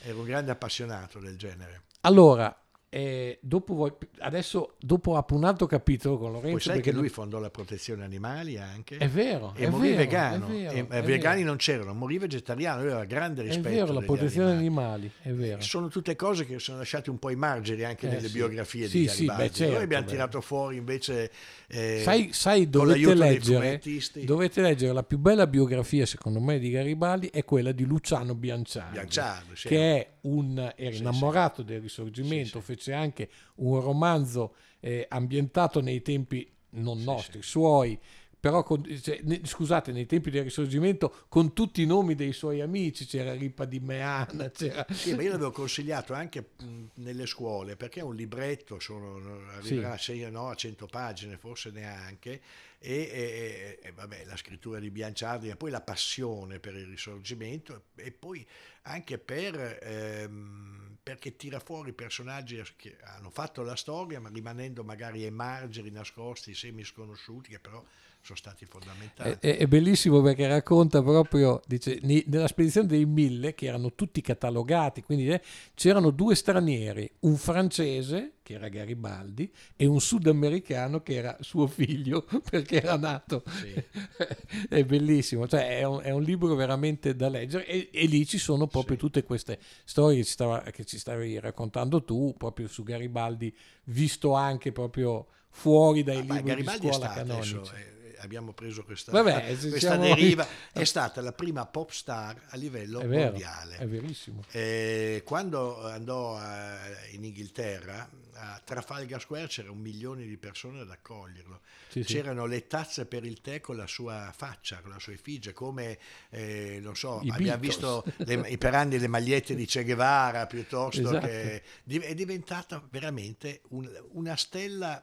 [0.00, 1.84] era un grande appassionato del genere.
[2.02, 2.54] Allora,
[2.90, 6.50] e dopo voi, adesso dopo apro un altro capitolo con Lorenzo.
[6.50, 8.96] Poi sai che lui fondò la protezione animali anche.
[8.96, 9.52] È vero.
[9.56, 10.46] E è morì vero, vegano.
[10.46, 11.48] È vero, e, vegani vero.
[11.48, 13.68] non c'erano, morì vegetariano, aveva grande rispetto.
[13.68, 15.12] È vero, la protezione animali.
[15.12, 15.60] animali, è vero.
[15.60, 18.32] Sono tutte cose che sono lasciate un po' in margine anche eh, nelle sì.
[18.32, 19.42] biografie sì, di Garibaldi.
[19.42, 20.10] Sì, beh, certo, Noi abbiamo beh.
[20.10, 21.30] tirato fuori invece.
[21.66, 23.80] Eh, sai, sai dovete, leggere,
[24.24, 28.92] dovete leggere la più bella biografia, secondo me, di Garibaldi è quella di Luciano Bianciardi,
[28.92, 29.68] Bianciardi sì.
[29.68, 36.50] che è un, era innamorato del risorgimento, fece anche un romanzo eh, ambientato nei tempi
[36.70, 37.98] non nostri, suoi,
[38.40, 42.60] però con, cioè, ne, scusate, nei tempi del risorgimento con tutti i nomi dei suoi
[42.60, 44.86] amici, c'era Ripa di Meana, c'era...
[44.90, 46.50] Sì, ma io l'avevo consigliato anche
[46.94, 49.16] nelle scuole, perché è un libretto, sono,
[49.50, 50.22] arriverà sì.
[50.22, 52.40] a, no, a 100 pagine, forse neanche,
[52.78, 57.86] e, e, e, vabbè, la scrittura di Bianciardi, e poi la passione per il risorgimento,
[57.96, 58.46] e poi
[58.82, 59.78] anche per...
[59.82, 65.90] Ehm, perché tira fuori personaggi che hanno fatto la storia, ma rimanendo magari ai margini,
[65.90, 67.82] nascosti, semi sconosciuti, che però
[68.28, 69.36] sono stati fondamentali.
[69.40, 75.02] È, è, bellissimo perché racconta proprio, dice, nella spedizione dei mille, che erano tutti catalogati,
[75.02, 75.40] quindi eh,
[75.74, 82.26] c'erano due stranieri, un francese, che era Garibaldi, e un sudamericano che era suo figlio,
[82.50, 83.42] perché era nato.
[83.46, 83.72] Sì.
[84.68, 88.38] è bellissimo, cioè è un, è un, libro veramente da leggere e, e lì ci
[88.38, 89.00] sono proprio sì.
[89.00, 94.34] tutte queste storie che ci, stava, che ci stavi raccontando tu, proprio su Garibaldi, visto
[94.34, 97.54] anche proprio fuori dai ah, libri Garibaldi di scuola canonici.
[97.54, 102.56] Adesso, eh, abbiamo preso questa, Vabbè, questa deriva, è stata la prima pop star a
[102.56, 103.76] livello è vero, mondiale.
[103.76, 104.44] È verissimo.
[104.50, 106.76] E quando andò a,
[107.12, 111.60] in Inghilterra, a Trafalgar Square c'era un milione di persone ad accoglierlo.
[111.88, 112.50] Sì, C'erano sì.
[112.50, 115.98] le tazze per il tè con la sua faccia, con la sua effigie, come,
[116.30, 117.60] eh, non so, I abbiamo Beatles.
[117.60, 121.26] visto le, per anni le magliette di Che Guevara, piuttosto Esatto.
[121.26, 121.62] che...
[121.86, 125.02] È diventata veramente un, una stella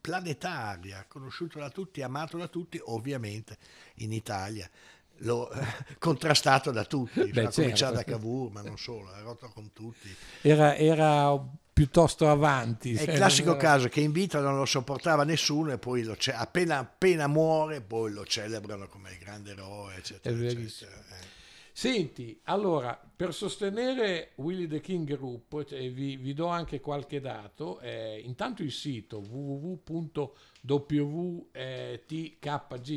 [0.00, 3.58] planetaria, conosciuto da tutti, amato da tutti, ovviamente
[3.96, 4.68] in Italia.
[5.20, 5.64] Lo, eh,
[5.98, 8.10] contrastato da tutti, Beh, cioè, cominciato certo.
[8.10, 10.14] da Cavour, ma non solo, ha rotto con tutti.
[10.42, 11.38] Era, era
[11.72, 12.94] piuttosto avanti.
[12.94, 16.78] È il classico caso che in vita non lo sopportava nessuno e poi lo appena,
[16.78, 20.34] appena muore poi lo celebrano come il grande eroe, eccetera.
[20.34, 20.90] Eccetera.
[20.90, 21.24] Eh.
[21.72, 27.80] Senti, allora per sostenere Willy the King Group, cioè, vi, vi, do anche qualche dato,
[27.80, 30.44] eh, intanto il sito www.wtkg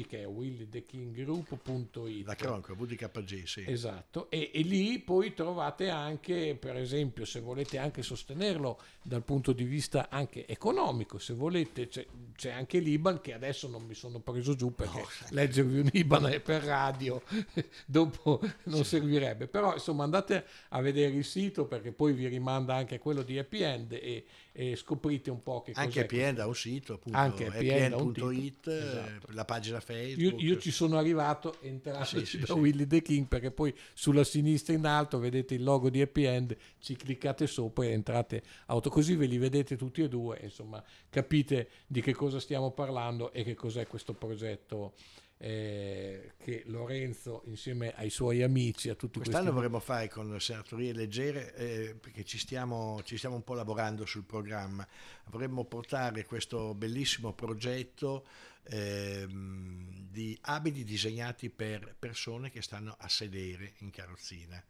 [0.08, 3.64] che è willythekinggroup.it la cronaca WTKG sì.
[3.66, 9.54] Esatto e, e, lì poi trovate anche per esempio se volete anche sostenerlo dal punto
[9.54, 12.06] di vista anche economico se volete c'è,
[12.36, 16.42] c'è anche l'Iban che adesso non mi sono preso giù perché no, leggervi un Iban
[16.44, 17.22] per radio
[17.86, 18.90] dopo non sì.
[18.90, 19.48] servirebbe.
[19.48, 23.62] Però insomma andate a vedere il sito perché poi vi rimanda anche quello di Happy
[23.62, 27.48] End e, e scoprite un po' che anche Happy End ha un sito appunto anche
[27.48, 29.28] happyend.it esatto.
[29.32, 32.52] la pagina Facebook io, io, ci sono arrivato entrando sì, sì, da sì.
[32.54, 36.56] Willy the King perché poi sulla sinistra in alto vedete il logo di Happy End
[36.80, 41.70] ci cliccate sopra e entrate auto così ve li vedete tutti e due insomma capite
[41.88, 44.94] di che cosa stiamo parlando e che cos'è questo progetto
[45.42, 49.56] eh, che Lorenzo insieme ai suoi amici, a tutti Quest'anno questi...
[49.56, 54.26] vorremmo fare con Senatorie Leggere eh, perché ci stiamo, ci stiamo un po' lavorando sul
[54.26, 54.86] programma.
[55.28, 58.28] Vorremmo portare questo bellissimo progetto
[58.64, 64.62] eh, di abiti disegnati per persone che stanno a sedere in carrozzina,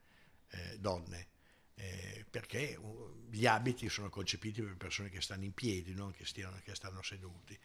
[0.51, 1.27] eh, donne.
[1.73, 6.25] Eh, perché uh, gli abiti sono concepiti per persone che stanno in piedi, non che,
[6.25, 7.57] stiano, che stanno seduti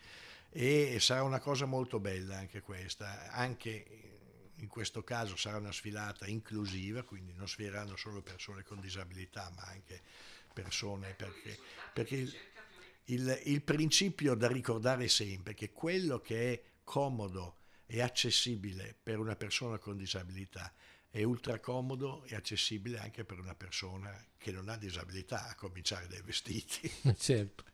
[0.57, 6.29] e sarà una cosa molto bella anche questa, anche in questo caso sarà una sfilata
[6.29, 10.01] inclusiva, quindi non sfileranno solo persone con disabilità, ma anche
[10.53, 11.59] persone, perché,
[11.93, 12.37] perché il,
[13.07, 19.19] il, il principio da ricordare sempre è che quello che è comodo e accessibile per
[19.19, 20.73] una persona con disabilità
[21.11, 26.07] è ultra comodo e accessibile anche per una persona che non ha disabilità, a cominciare
[26.07, 26.89] dai vestiti.
[27.19, 27.73] Certo.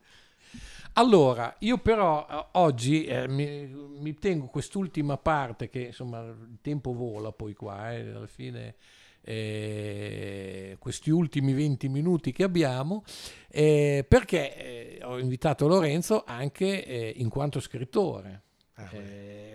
[0.95, 6.93] Allora, io però eh, oggi eh, mi, mi, tengo quest'ultima parte che insomma il tempo
[6.93, 8.75] vola poi qua, eh, alla fine
[9.23, 13.05] eh, questi ultimi 20 minuti che abbiamo,
[13.49, 18.43] eh, perché eh, ho invitato Lorenzo anche in quanto scrittore,
[18.75, 18.91] ah,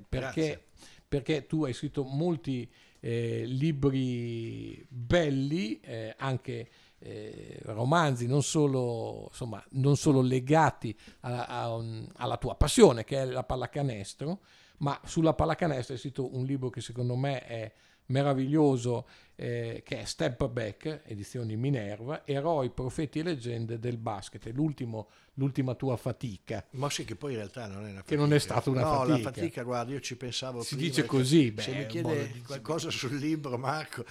[0.07, 0.65] perché,
[1.07, 2.69] perché, tu hai scritto molti
[3.01, 5.79] libri belli,
[6.17, 6.67] anche
[7.05, 11.83] eh, romanzi non solo, insomma, non solo legati a, a,
[12.15, 14.39] alla tua passione che è la pallacanestro,
[14.77, 17.71] ma sulla pallacanestro è scritto un libro che secondo me è
[18.07, 24.51] meraviglioso eh, che è Step Back, edizioni Minerva, Eroi, Profeti e Leggende del basket, è
[24.51, 26.65] l'ultima tua fatica.
[26.71, 28.03] Ma sì, che poi in realtà non è una fatica.
[28.03, 29.11] Che non è stata una no, fatica.
[29.11, 30.89] No, la fatica, guarda, io ci pensavo si prima.
[30.89, 34.05] Dice così, beh, Se mi chiede qualcosa sul libro, Marco,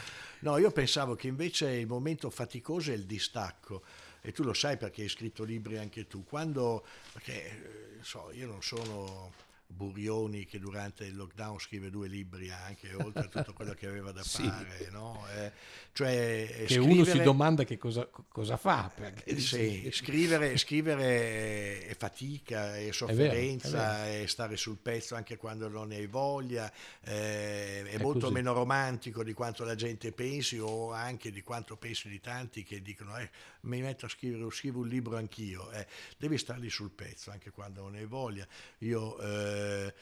[0.44, 3.82] no, io pensavo che invece il momento faticoso è il distacco.
[4.20, 8.46] E tu lo sai perché hai scritto libri anche tu, quando, perché eh, so, io
[8.46, 9.32] non sono
[9.74, 14.12] Burioni che durante il lockdown scrive due libri anche, oltre a tutto quello che aveva
[14.12, 14.42] da sì.
[14.42, 14.88] fare.
[14.90, 15.26] No?
[15.34, 15.52] Eh,
[15.92, 18.90] cioè, che scrivere, uno si domanda che cosa, cosa fa.
[18.94, 24.78] Perché, eh, sì, scrivere, scrivere, è fatica, è sofferenza, è, vero, è, è, stare sul
[24.78, 26.72] pezzo anche quando non ne hai voglia,
[27.02, 28.32] eh, è, è, molto così.
[28.32, 32.80] meno romantico di quanto la gente pensi o anche di quanto pensi di tanti che
[32.80, 33.30] dicono eh,
[33.64, 35.70] mi metto a scrivere, scrivo un libro anch'io.
[35.72, 35.86] Eh,
[36.16, 38.46] devi stare lì sul pezzo anche quando non hai voglia.
[38.78, 39.94] Io eh,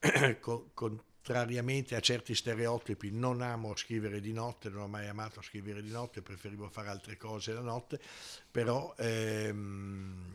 [0.40, 0.70] con,
[1.26, 5.90] contrariamente a certi stereotipi non amo scrivere di notte, non ho mai amato scrivere di
[5.90, 7.98] notte, preferivo fare altre cose la notte,
[8.48, 10.34] però ehm,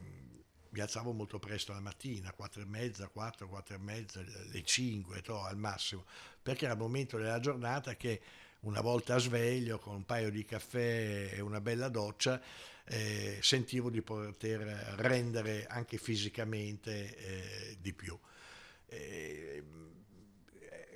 [0.67, 5.21] mi alzavo molto presto la mattina, 4 e mezza, 4, 4 e mezza, le 5
[5.21, 6.03] to, al massimo,
[6.43, 8.21] perché era il momento della giornata che
[8.61, 12.41] una volta sveglio con un paio di caffè e una bella doccia
[12.85, 14.59] eh, sentivo di poter
[14.97, 18.17] rendere anche fisicamente eh, di più.
[18.87, 19.63] Eh,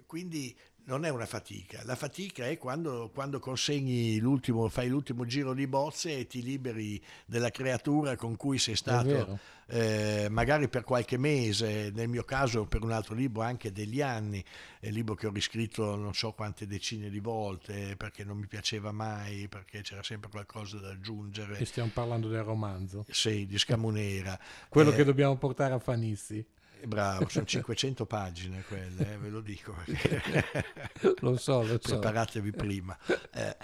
[0.05, 0.55] quindi
[0.85, 5.67] non è una fatica, la fatica è quando, quando consegni l'ultimo, fai l'ultimo giro di
[5.67, 11.91] bozze e ti liberi della creatura con cui sei stato eh, magari per qualche mese,
[11.93, 14.43] nel mio caso per un altro libro anche degli anni,
[14.79, 18.45] è un libro che ho riscritto non so quante decine di volte perché non mi
[18.45, 21.57] piaceva mai, perché c'era sempre qualcosa da aggiungere.
[21.57, 23.05] E stiamo parlando del romanzo.
[23.09, 24.37] Sì, di Scamunera.
[24.69, 26.45] Quello eh, che dobbiamo portare a Fanissi.
[26.85, 29.75] Bravo, sono 500 pagine quelle, eh, ve lo dico.
[31.19, 31.99] lo so, lo so.
[31.99, 32.97] Preparatevi prima.
[33.33, 33.57] Eh,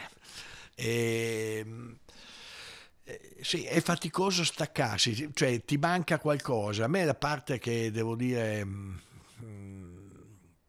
[0.75, 1.97] ehm,
[3.03, 6.85] eh, sì, è faticoso staccarsi, cioè ti manca qualcosa.
[6.85, 8.65] A me la parte che devo dire...
[8.65, 8.95] Mm,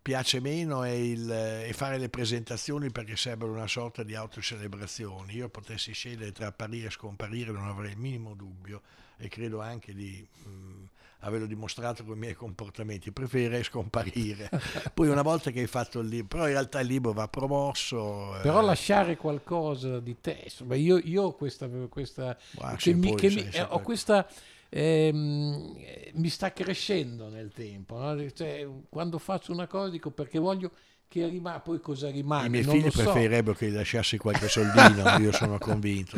[0.03, 5.35] piace meno è, il, è, fare le presentazioni perché sembrano una sorta di autocelebrazioni.
[5.35, 8.83] Io potessi scegliere tra apparire e scomparire, non avrei il minimo dubbio
[9.17, 10.82] e credo anche di mh,
[11.23, 13.11] averlo dimostrato con i miei comportamenti.
[13.13, 14.49] Preferirei scomparire.
[14.95, 18.37] Poi una volta che hai fatto il libro, però in realtà il libro va promosso.
[18.43, 18.65] Però eh.
[18.65, 21.69] lasciare qualcosa di te, insomma, io, io ho questa...
[21.89, 22.37] questa
[22.77, 24.27] che mi, che mi, eh, ho questa
[24.69, 25.77] ehm,
[26.15, 27.99] mi sta crescendo nel tempo.
[27.99, 28.31] No?
[28.33, 30.71] Cioè, quando faccio una cosa dico perché voglio
[31.13, 32.47] che rimane, poi cosa rimane?
[32.47, 33.59] I miei non figli preferirebbero so.
[33.59, 36.17] che gli lasciassi qualche soldino, io sono convinto.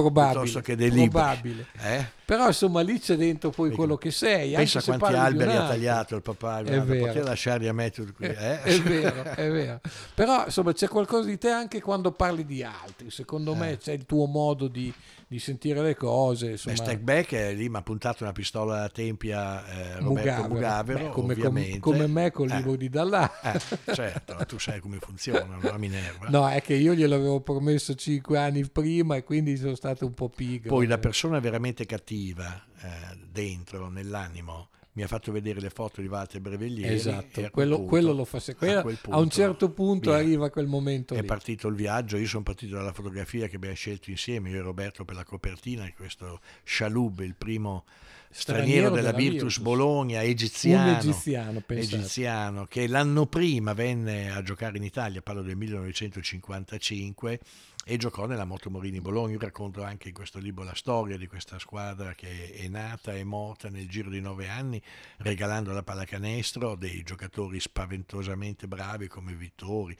[0.00, 1.66] Probabile, che dei probabile.
[1.80, 2.06] Eh?
[2.26, 4.52] Però insomma lì c'è dentro poi Dico, quello che sei.
[4.52, 8.26] Pensa quanti alberi ha tagliato il papà, guarda, poter lasciarli a me qui.
[8.26, 8.62] Eh?
[8.62, 9.80] È vero, è vero.
[10.14, 13.56] Però insomma c'è qualcosa di te anche quando parli di altri, secondo eh.
[13.56, 14.92] me c'è il tuo modo di,
[15.28, 16.52] di sentire le cose.
[16.52, 16.76] Insomma.
[16.76, 21.10] Beh, Stackback è lì, mi ha puntato una pistola alla tempia eh, Roberto Mugavero, Beh,
[21.10, 22.76] come, come, come, me col libro eh.
[22.76, 23.40] di Dallà.
[23.40, 26.28] Eh, certo, tu sai come funziona, la Minerva.
[26.28, 30.28] No, è che io gliel'avevo promesso cinque anni prima e quindi sono stato un po'
[30.28, 30.68] pigro.
[30.68, 36.06] Poi la persona veramente cattiva eh, dentro, nell'animo, mi ha fatto vedere le foto di
[36.06, 36.94] Walter Breveglieri.
[36.94, 38.76] Esatto, quello, punto, quello, lo fa sempre.
[38.76, 40.18] A, punto, a, un certo punto via.
[40.18, 41.14] arriva quel momento.
[41.14, 41.26] È lì.
[41.26, 45.04] partito il viaggio, io sono partito dalla fotografia che abbiamo scelto insieme, io e Roberto
[45.04, 47.84] per la copertina, questo Shalub, il primo
[48.30, 54.30] straniero, straniero della, della Virtus, Virtus, Bologna, egiziano, un egiziano, egiziano, che l'anno prima venne
[54.30, 57.40] a giocare in Italia, parlo del 1955
[57.88, 59.34] e giocò nella Moto Morini Bologna.
[59.34, 63.22] Io racconto anche in questo libro la storia di questa squadra che è nata e
[63.22, 64.82] morta nel giro di nove anni,
[65.18, 69.96] regalando alla pallacanestro dei giocatori spaventosamente bravi come Vittori,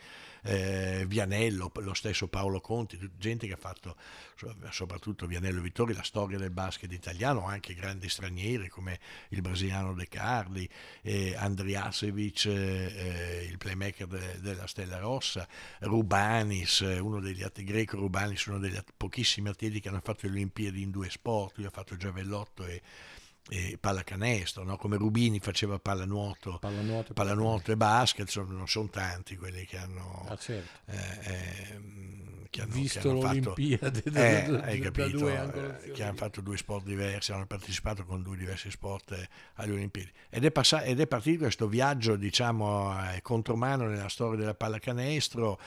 [0.47, 3.97] eh, Vianello, lo stesso Paolo Conti, gente che ha fatto,
[4.71, 8.99] soprattutto Vianello Vittori, la storia del basket italiano, anche grandi stranieri come
[9.31, 10.69] il brasiliano De Carli,
[11.03, 15.49] eh, Andriasevic, eh, il playmaker de, della Stella Rossa,
[15.81, 20.83] Rubanis, uno degli altri greco Rubanis, uno degli pochissimi atleti che hanno fatto le Olimpiadi
[20.83, 22.81] in due sport, lui ha fatto giavellotto e
[23.49, 24.77] e pallacanestro, no?
[24.77, 30.27] come Rubini faceva pallanuoto, pallanuoto, pallanuoto e basket, sono, non sono tanti quelli che hanno,
[30.29, 30.69] ah, certo.
[30.87, 31.81] eh, eh,
[32.51, 36.17] che hanno visto che hanno l'Olimpiade fatto, da, eh, da, hai capito, eh, che hanno
[36.17, 40.11] fatto due sport diversi, hanno partecipato con due diversi sport eh, alle Olimpiadi.
[40.29, 45.61] Ed è, passato, ed è partito questo viaggio, diciamo, eh, contromano nella storia della pallacanestro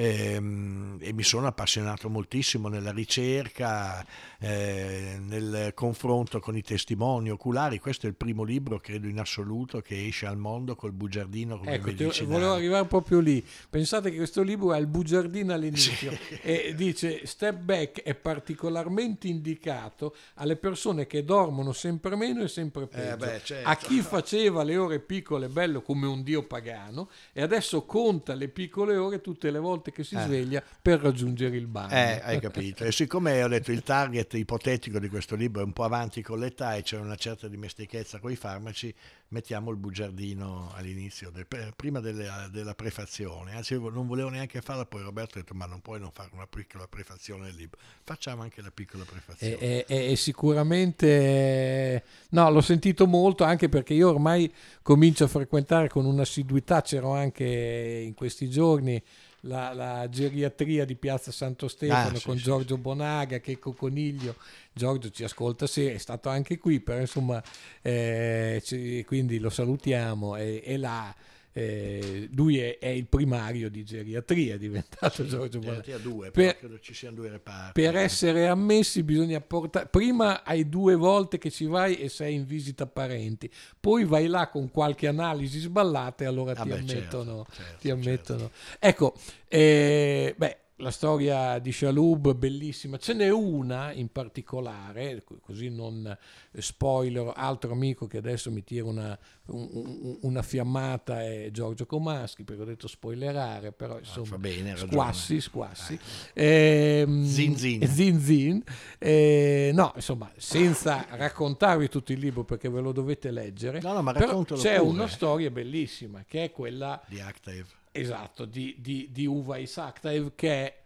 [0.00, 4.04] e, ehm, e mi sono appassionato moltissimo nella ricerca,
[4.38, 7.78] eh, nel confronto con i testimoni oculari.
[7.78, 11.74] Questo è il primo libro, credo in assoluto, che esce al mondo col bugiardino come
[11.74, 13.44] ecco, te, volevo arrivare proprio lì.
[13.68, 16.38] Pensate che questo libro ha il bugiardino all'inizio sì.
[16.40, 22.84] e dice Step Back è particolarmente indicato alle persone che dormono sempre meno e sempre
[22.84, 23.12] eh, peggio.
[23.12, 23.68] Eh beh, certo.
[23.68, 28.48] A chi faceva le ore piccole bello come un dio pagano e adesso conta le
[28.48, 30.20] piccole ore tutte le volte volte che si eh.
[30.22, 31.92] sveglia per raggiungere il bagno.
[31.92, 32.84] Eh, hai capito.
[32.84, 36.38] E siccome ho detto il target ipotetico di questo libro è un po' avanti con
[36.38, 38.94] l'età e c'è una certa dimestichezza con i farmaci,
[39.28, 43.54] mettiamo il bugiardino all'inizio, del, prima delle, della prefazione.
[43.54, 46.30] Anzi, io non volevo neanche farla, poi Roberto ha detto ma non puoi non fare
[46.32, 47.78] una piccola prefazione del libro.
[48.02, 49.58] Facciamo anche la piccola prefazione.
[49.58, 55.88] E, e, e sicuramente, no, l'ho sentito molto anche perché io ormai comincio a frequentare
[55.88, 59.02] con un'assiduità, c'ero anche in questi giorni
[59.42, 62.80] la, la, geriatria di Piazza Santo Stefano ah, con sì, Giorgio sì.
[62.80, 64.36] Bonaga, Checco Coniglio.
[64.72, 67.42] Giorgio ci ascolta, sì, è stato anche qui, però insomma,
[67.82, 70.36] eh, ci, quindi lo salutiamo.
[70.36, 71.14] E, e là
[71.52, 76.78] eh, lui è, è, il primario di geriatria, è diventato Giorgio Geriatria 2, per, credo
[76.78, 77.80] ci siano due reparti.
[77.80, 82.44] Per essere ammessi bisogna portare, prima hai due volte che ci vai e sei in
[82.44, 87.46] visita parenti, poi vai là con qualche analisi sballata e allora ah ti, beh, ammettono,
[87.46, 88.38] certo, certo, ti ammettono.
[88.38, 88.86] Certo.
[88.86, 89.14] Ecco,
[89.48, 96.16] eh, beh, la storia di Shaloub bellissima, ce n'è una in particolare, così non
[96.52, 102.62] spoiler, altro amico che adesso mi tira una, un, una fiammata è Giorgio Comaschi, perché
[102.62, 105.98] ho detto spoilerare, però ah, insomma, ah, bene, squassi, squassi.
[106.32, 107.04] Eh.
[107.24, 107.86] Zin zin.
[107.86, 108.62] zin, zin.
[108.98, 114.12] Eh, no, insomma, senza raccontarvi tutto il libro perché ve lo dovete leggere, no, no,
[114.12, 114.78] c'è pure.
[114.78, 120.50] una storia bellissima che è quella di Active Esatto, di, di, di Uva Isaktaev che
[120.50, 120.82] è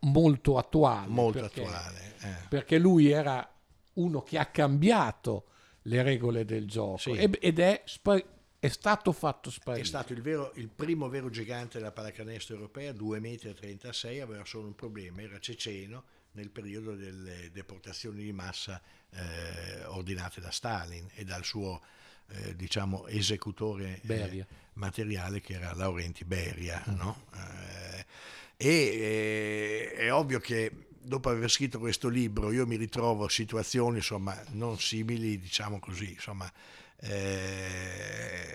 [0.00, 1.08] molto attuale.
[1.08, 2.14] Molto perché, attuale.
[2.20, 2.34] Eh.
[2.48, 3.48] Perché lui era
[3.94, 5.44] uno che ha cambiato
[5.82, 7.10] le regole del gioco sì.
[7.12, 7.82] ed è,
[8.58, 9.82] è, stato fatto sparire.
[9.82, 14.66] È stato il, vero, il, primo vero gigante della pallacanestro europea, 2,36 m, aveva solo
[14.66, 18.80] un problema, era ceceno nel periodo delle deportazioni di massa
[19.10, 21.80] eh, ordinate da Stalin e dal suo
[22.30, 26.84] eh, diciamo, esecutore eh, materiale che era Laurenti Beria.
[26.88, 26.94] Mm.
[26.96, 27.24] No?
[27.34, 28.06] Eh,
[28.56, 34.36] e eh, è ovvio che dopo aver scritto questo libro io mi ritrovo situazioni insomma
[34.50, 36.52] non simili diciamo così insomma
[37.00, 38.50] eh,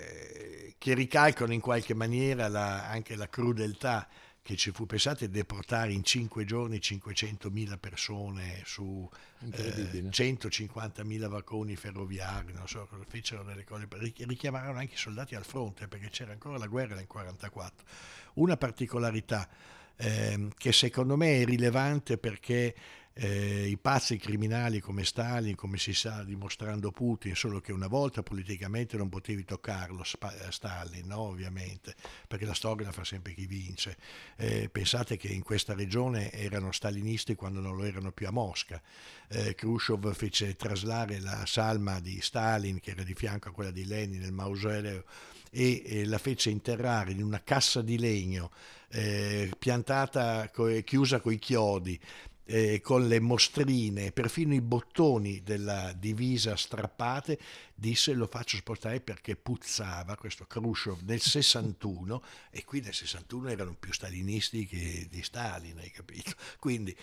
[0.78, 4.07] che ricalcano in qualche maniera la, anche la crudeltà
[4.43, 12.51] che ci fu, pensate, deportare in cinque giorni 500.000 persone su eh, 150.000 vagoni ferroviari,
[12.51, 13.87] non so cosa fecero delle cose,
[14.17, 17.85] richiamarono anche i soldati al fronte perché c'era ancora la guerra nel 1944.
[18.33, 19.47] Una particolarità
[19.95, 22.75] eh, che secondo me è rilevante perché
[23.16, 28.24] eh, i pazzi criminali come Stalin, come si sta dimostrando Putin, solo che una volta
[28.24, 31.20] politicamente non potevi toccarlo, eh, Stalin, no?
[31.20, 31.95] ovviamente,
[32.28, 33.97] perché la storia la fa sempre chi vince.
[34.36, 38.82] Eh, pensate che in questa regione erano stalinisti quando non lo erano più a Mosca.
[39.28, 43.86] Eh, Khrushchev fece traslare la salma di Stalin, che era di fianco a quella di
[43.86, 45.03] Lenin, nel mausoleo,
[45.51, 48.49] e eh, la fece interrare in una cassa di legno
[48.89, 50.51] eh, piantata,
[50.84, 51.99] chiusa coi chiodi
[52.45, 57.39] eh, con le mostrine, perfino i bottoni della divisa strappate,
[57.73, 63.75] disse lo faccio spostare perché puzzava questo Khrushchev nel 61 e qui nel 61 erano
[63.79, 66.31] più stalinisti che di Stalin, hai capito?
[66.59, 66.95] Quindi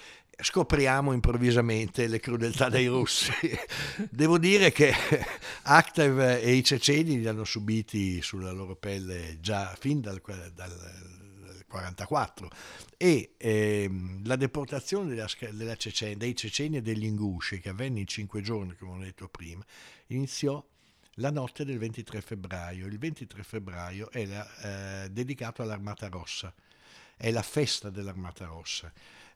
[0.43, 3.33] scopriamo improvvisamente le crudeltà dei russi.
[4.11, 4.93] Devo dire che
[5.63, 10.21] Aktev e i ceceni li hanno subiti sulla loro pelle già fin dal,
[10.55, 11.20] dal
[11.71, 12.51] 44
[12.97, 18.07] e ehm, la deportazione della, della Cecenia, dei ceceni e degli ingusci che avvenne in
[18.09, 19.65] cinque giorni, come ho detto prima,
[20.09, 20.63] iniziò
[21.15, 22.87] la notte del 23 febbraio.
[22.87, 26.53] Il 23 febbraio la, eh, dedicato all'Armata Rossa,
[27.17, 28.93] è la festa dell'Armata Rossa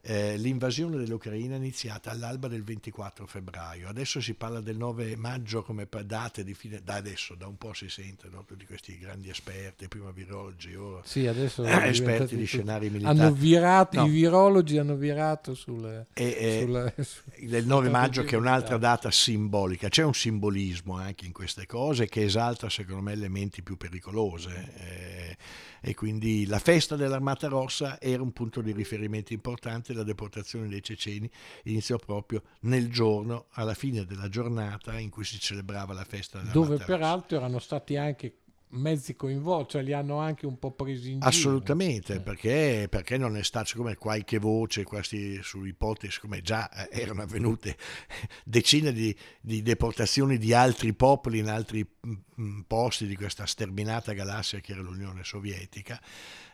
[0.07, 3.87] eh, l'invasione dell'Ucraina è iniziata all'alba del 24 febbraio.
[3.87, 7.73] Adesso si parla del 9 maggio come date di fine, da adesso, da un po'
[7.73, 8.43] si sente, no?
[8.45, 11.33] tutti questi grandi esperti, prima virologi, ora sì, eh,
[11.89, 13.19] esperti di scenari militari.
[13.19, 14.05] Hanno virato, no.
[14.05, 16.93] I virologi hanno virato sul, e, sulla,
[17.41, 19.89] del 9 maggio che è un'altra data simbolica.
[19.89, 24.49] C'è un simbolismo anche in queste cose che esalta secondo me elementi più pericolosi.
[24.49, 25.35] Eh,
[25.87, 30.81] e quindi la festa dell'Armata Rossa era un punto di riferimento importante, la deportazione dei
[30.81, 31.29] ceceni
[31.65, 36.59] iniziò proprio nel giorno, alla fine della giornata in cui si celebrava la festa dell'Armata
[36.59, 36.85] Dove Rossa.
[36.85, 38.37] peraltro erano stati anche
[38.75, 41.29] mezzi coinvolti, cioè li hanno anche un po' presi in giro.
[41.29, 47.01] Assolutamente, perché, perché, non è stato, siccome qualche voce, questi su ipotesi, siccome già eh,
[47.01, 47.77] erano avvenute
[48.43, 54.13] decine di, di, deportazioni di altri popoli in altri mm, mm, posti di questa sterminata
[54.13, 56.01] galassia che era l'Unione Sovietica,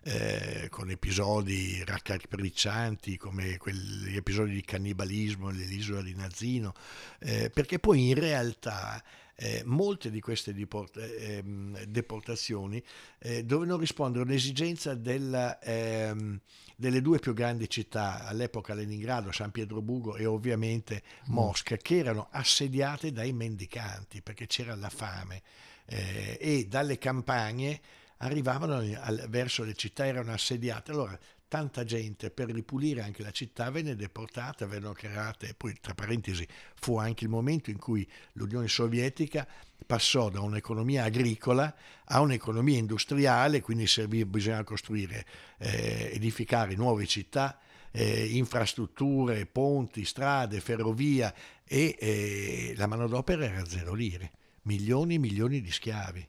[0.03, 6.73] eh, con episodi raccapriccianti come quegli episodi di cannibalismo nell'isola di Nazino,
[7.19, 9.03] eh, perché poi in realtà
[9.41, 11.43] eh, molte di queste deport- eh,
[11.87, 12.81] deportazioni
[13.17, 16.39] eh, dovevano rispondere all'esigenza della, ehm,
[16.75, 21.33] delle due più grandi città, all'epoca Leningrado, San Pietroburgo e ovviamente mm.
[21.33, 25.41] Mosca, che erano assediate dai mendicanti perché c'era la fame
[25.85, 27.81] eh, e dalle campagne
[28.17, 30.91] arrivavano al, verso le città, erano assediate.
[30.91, 31.17] Allora
[31.51, 36.95] tanta gente per ripulire anche la città venne deportata, vennero create, poi tra parentesi fu
[36.95, 39.45] anche il momento in cui l'Unione Sovietica
[39.85, 41.75] passò da un'economia agricola
[42.05, 45.25] a un'economia industriale, quindi serviva, bisognava costruire,
[45.57, 47.59] eh, edificare nuove città,
[47.91, 51.33] eh, infrastrutture, ponti, strade, ferrovia
[51.65, 54.31] e eh, la manodopera era zero lire,
[54.61, 56.25] milioni e milioni di schiavi,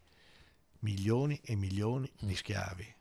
[0.81, 2.92] milioni e milioni di schiavi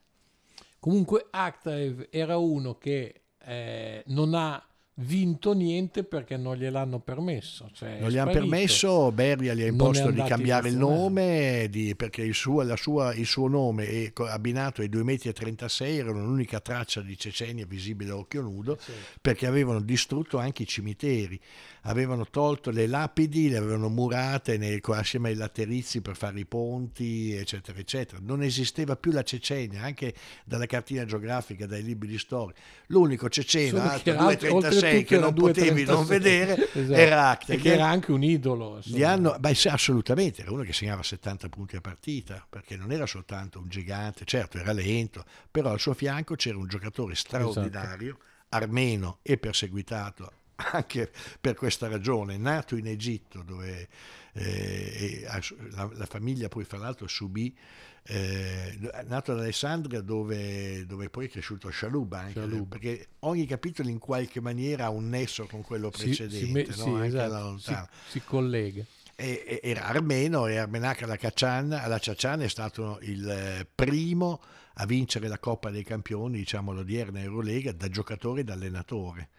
[0.82, 4.60] Comunque Aktaev era uno che eh, non ha
[4.96, 7.70] vinto niente perché non gliel'hanno permesso.
[7.74, 12.22] Cioè non gli hanno permesso, Beria gli ha imposto di cambiare il nome di, perché
[12.22, 17.18] il suo, sua, il suo nome è, abbinato ai 2,36 m erano l'unica traccia di
[17.18, 18.92] Cecenia visibile a occhio nudo sì.
[19.22, 21.40] perché avevano distrutto anche i cimiteri,
[21.84, 27.34] avevano tolto le lapidi, le avevano murate nel, assieme ai laterizi per fare i ponti,
[27.34, 28.22] eccetera, eccetera.
[28.24, 30.14] Non esisteva più la Cecenia, anche
[30.46, 32.56] dalla cartina geografica, dai libri di storia.
[32.88, 36.94] L'unico ceceno, 2,36 José che non potevi non vedere esatto.
[36.94, 37.58] era Acte.
[37.58, 38.82] Che era anche un idolo.
[39.04, 43.60] Hanno, beh, assolutamente, era uno che segnava 70 punti a partita, perché non era soltanto
[43.60, 48.26] un gigante, certo era lento, però al suo fianco c'era un giocatore straordinario, esatto.
[48.50, 50.32] armeno e perseguitato
[50.72, 53.88] anche per questa ragione, nato in Egitto dove
[54.34, 57.56] eh, eh la, la famiglia poi fra l'altro subì
[58.04, 62.68] eh, nato ad Alessandria dove, dove, poi è cresciuto a Shaluba, anche, Shalub.
[62.68, 66.98] perché ogni capitolo in qualche maniera ha un nesso con quello precedente, si, si, no?
[66.98, 67.76] sì, esatto, si,
[68.08, 68.84] si collega.
[69.16, 74.42] era armeno e Armenac alla Caccian, alla Ciacian è stato il eh, primo
[74.76, 79.30] a vincere la Coppa dei Campioni, diciamo l'odierna Eurolega, da giocatore e da allenatore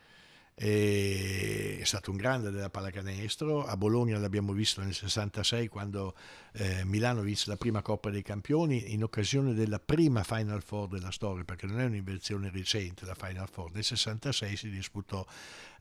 [0.55, 6.15] è stato un grande della pallacanestro, a Bologna l'abbiamo visto nel 66 quando
[6.53, 11.11] eh, Milano vinse la prima Coppa dei Campioni in occasione della prima Final Four della
[11.11, 15.25] storia, perché non è un'invenzione recente la Final Four, nel 66 si disputò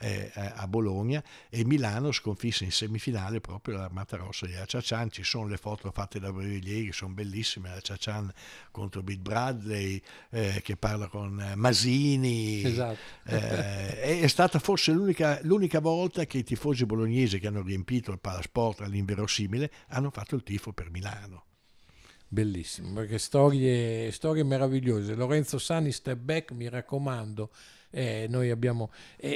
[0.01, 5.47] eh, a Bologna e Milano sconfisse in semifinale proprio l'Armata Rossa di Aciacian, ci sono
[5.47, 8.31] le foto fatte da Breviglieri, sono bellissime, Aciacian
[8.71, 12.97] contro Bill Bradley eh, che parla con Masini, esatto.
[13.25, 18.19] Eh, è stata forse l'unica, l'unica volta che i tifosi bolognesi che hanno riempito il
[18.19, 21.45] palasport all'inverosimile hanno fatto il tifo per Milano.
[22.33, 25.15] Bellissimo, perché storie, storie meravigliose.
[25.15, 27.51] Lorenzo Sani, step back, mi raccomando.
[27.91, 29.29] Eh, noi abbiamo e,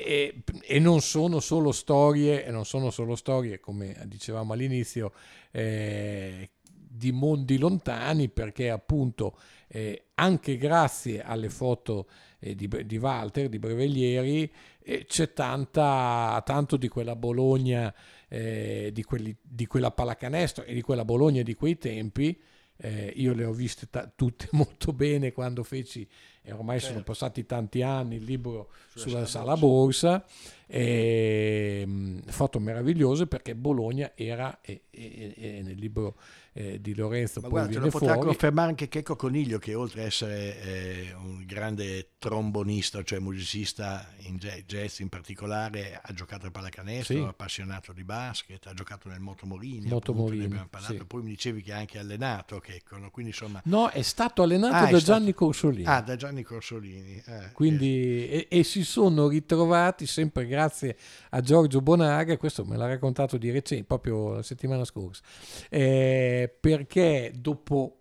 [0.44, 5.12] e, e, non sono solo storie, e non sono solo storie, come dicevamo all'inizio,
[5.52, 9.38] eh, di mondi lontani, perché appunto
[9.68, 12.08] eh, anche grazie alle foto
[12.40, 14.52] eh, di, di, Walter, di Breveglieri,
[14.82, 17.94] eh, c'è tanta, tanto di quella Bologna,
[18.30, 22.40] eh, di, quelli, di quella pallacanestro e di quella Bologna di quei tempi
[22.78, 26.08] eh, io le ho viste ta- tutte molto bene quando feci,
[26.42, 26.94] e ormai certo.
[26.94, 30.26] sono passati tanti anni, il libro sulla, sulla sala borsa, borsa
[30.68, 36.16] e, mh, foto meravigliose perché Bologna era, e, e, e nel libro
[36.54, 38.28] eh, di Lorenzo Ma poi guarda, viene lo potrà fuori.
[38.28, 44.38] confermare anche Checco Coniglio che oltre ad essere eh, un grande trombonista, cioè musicista in
[44.66, 47.22] jazz in particolare, ha giocato a pallacanestro, sì.
[47.22, 51.04] appassionato di basket, ha giocato nel Moto Morini, Moto Morini sì.
[51.06, 53.62] poi mi dicevi che ha anche allenato Checco, quindi insomma...
[53.66, 55.46] No, è stato allenato ah, da Gianni stato...
[55.46, 55.86] Corsolini.
[55.86, 57.22] Ah, da Gianni Corsolini.
[57.24, 58.48] Eh, quindi, eh.
[58.50, 60.98] e, e, si sono ritrovati sempre grazie
[61.30, 65.22] a Giorgio Bonaga, questo me l'ha raccontato di recente, proprio la settimana scorsa.
[65.70, 68.00] Eh, perché dopo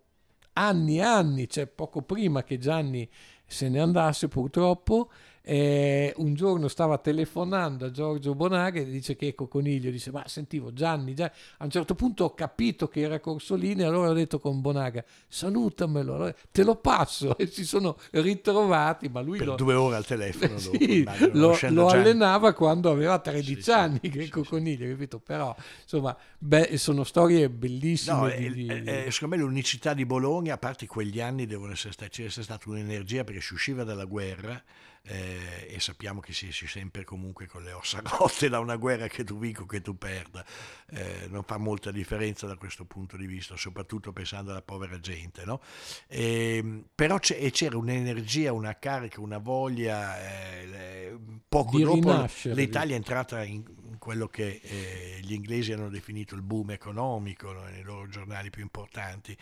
[0.53, 3.07] anni e anni, cioè poco prima che Gianni
[3.47, 5.09] se ne andasse purtroppo,
[5.47, 10.27] eh, un giorno stava telefonando a Giorgio Bonaga e dice che Ecco Coniglio dice ma
[10.27, 14.39] sentivo Gianni, Gianni, a un certo punto ho capito che era Corsolini allora ho detto
[14.39, 19.55] con Bonaga salutamelo allora, te lo passo e si sono ritrovati ma lui per lo,
[19.55, 24.23] due ore al telefono sì, dopo, lo, lo allenava quando aveva 13 sì, anni sì,
[24.23, 25.19] sì, Coniglio capito?
[25.19, 28.67] Però insomma beh, sono storie bellissime no, di, di...
[28.67, 32.69] Eh, secondo me l'unicità di Bologna a parte quegli anni devono essere stati, c'è stata
[32.69, 34.61] un'energia perché si usciva dalla guerra
[35.07, 39.07] eh, e sappiamo che si esce sempre comunque con le ossa rotte da una guerra
[39.07, 40.45] che tu vinco che tu perda.
[40.87, 45.45] Eh, non fa molta differenza da questo punto di vista, soprattutto pensando alla povera gente.
[45.45, 45.61] No?
[46.07, 50.19] E, ehm, però c'era un'energia, una carica, una voglia.
[50.19, 53.63] Eh, poco di dopo l'Italia è entrata in
[53.97, 57.63] quello che eh, gli inglesi hanno definito il boom economico no?
[57.63, 59.35] nei loro giornali più importanti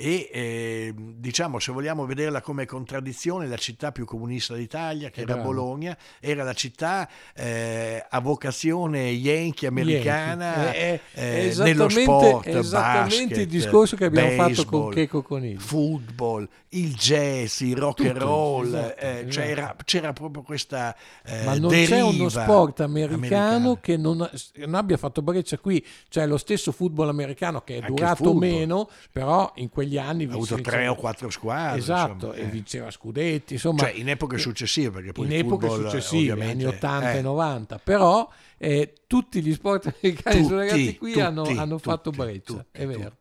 [0.00, 5.32] e eh, diciamo se vogliamo vederla come contraddizione la città più comunista d'Italia che era
[5.32, 5.48] Bravo.
[5.48, 11.00] Bologna era la città eh, a vocazione yankee americana yankee.
[11.14, 16.48] Eh, nello sport esattamente basket, il discorso che abbiamo baseball, fatto con Checo Coniglio football
[16.68, 19.28] il jazz il rock Tutto, and roll esatto, eh, esatto.
[19.28, 20.94] C'era, c'era, proprio questa
[21.24, 23.78] eh, ma non c'è uno sport americano, americano.
[23.80, 27.88] che non, non, abbia fatto breccia qui cioè lo stesso football americano che è Anche
[27.88, 32.40] durato meno però in quegli anni ha avuto tre o quattro squadre esatto insomma, e
[32.42, 32.44] eh.
[32.46, 37.22] vinceva scudetti insomma cioè in epoche successive perché poi in epoche successive anni 80 e
[37.22, 37.80] 90 eh.
[37.82, 38.28] però
[38.58, 42.86] eh, tutti gli sport americani tutti, ragazzi qui tutti, hanno, hanno tutti, fatto breccia è
[42.86, 43.16] vero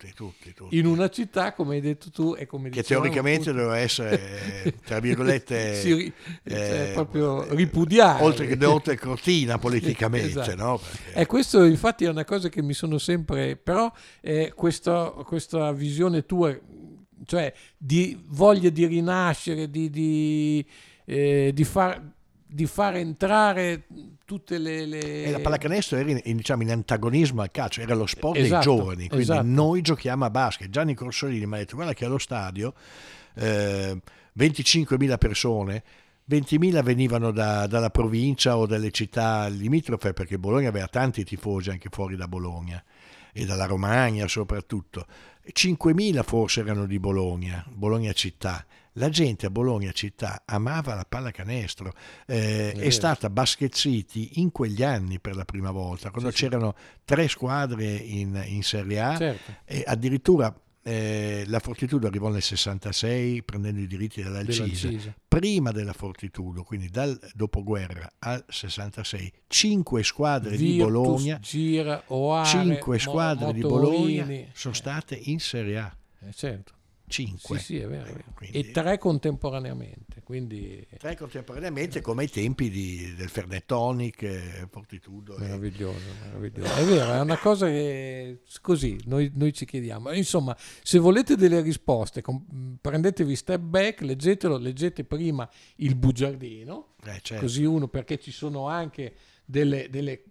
[0.69, 5.75] in una città come hai detto tu e come che teoricamente doveva essere tra virgolette
[5.79, 6.11] sì,
[6.47, 10.55] cioè, proprio ripudiare oltre che oltre crotina politicamente esatto.
[10.55, 10.77] no?
[10.79, 11.19] Perché...
[11.19, 16.25] e questo infatti è una cosa che mi sono sempre però eh, questa, questa visione
[16.25, 16.57] tua
[17.25, 20.65] cioè di voglia di rinascere di, di,
[21.05, 22.15] eh, di far
[22.47, 23.85] di far entrare
[24.27, 24.85] tutte le...
[24.85, 25.23] le...
[25.23, 28.69] E la pallacanestro era in, in, diciamo, in, antagonismo al calcio, era lo sport esatto,
[28.69, 29.47] dei giovani, quindi esatto.
[29.47, 30.69] noi giochiamo a basket.
[30.69, 32.73] Gianni Corsolini mi ha detto guarda che allo stadio
[33.35, 33.97] eh,
[34.37, 35.83] 25.000 persone,
[36.29, 41.87] 20.000 venivano da, dalla provincia o dalle città limitrofe perché Bologna aveva tanti tifosi anche
[41.89, 42.83] fuori da Bologna
[43.31, 45.05] e dalla Romagna soprattutto.
[45.49, 48.65] 5.000 forse erano di Bologna, Bologna città
[48.97, 51.93] la gente a Bologna città amava la pallacanestro,
[52.25, 56.37] eh, è, è stata Basket City in quegli anni per la prima volta, quando sì,
[56.37, 56.99] c'erano sì.
[57.05, 59.51] tre squadre in, in Serie A certo.
[59.65, 60.53] e addirittura
[60.87, 64.87] eh, la Fortitudo arrivò nel 66 prendendo i diritti dall'Alcise.
[64.87, 65.15] Dell'Alcise.
[65.27, 72.47] Prima della Fortitudo, quindi dal dopoguerra al 66, cinque squadre di Virtus, Bologna, Gira, Oare,
[72.47, 74.21] cinque squadre di Motorini.
[74.21, 75.97] Bologna sono state in Serie A.
[76.21, 76.76] Eh, certo.
[77.09, 77.57] Cinque.
[77.59, 78.03] Sì, sì, è vero.
[78.03, 78.23] è vero.
[78.35, 80.21] Quindi- E tre contemporaneamente.
[80.23, 85.37] Quindi Tre contemporaneamente come ai tempi di- del Fernettonic, eh, Fortitudo.
[85.37, 86.73] e- Meraviglioso, meraviglioso.
[86.73, 90.11] È vero, è una cosa che così noi, noi ci chiediamo.
[90.11, 97.19] Insomma, se volete delle risposte, com- prendetevi step back, leggetelo, leggete prima il bugiardino, eh,
[97.21, 97.43] certo.
[97.45, 99.87] così uno perché ci sono anche delle...
[99.89, 100.23] delle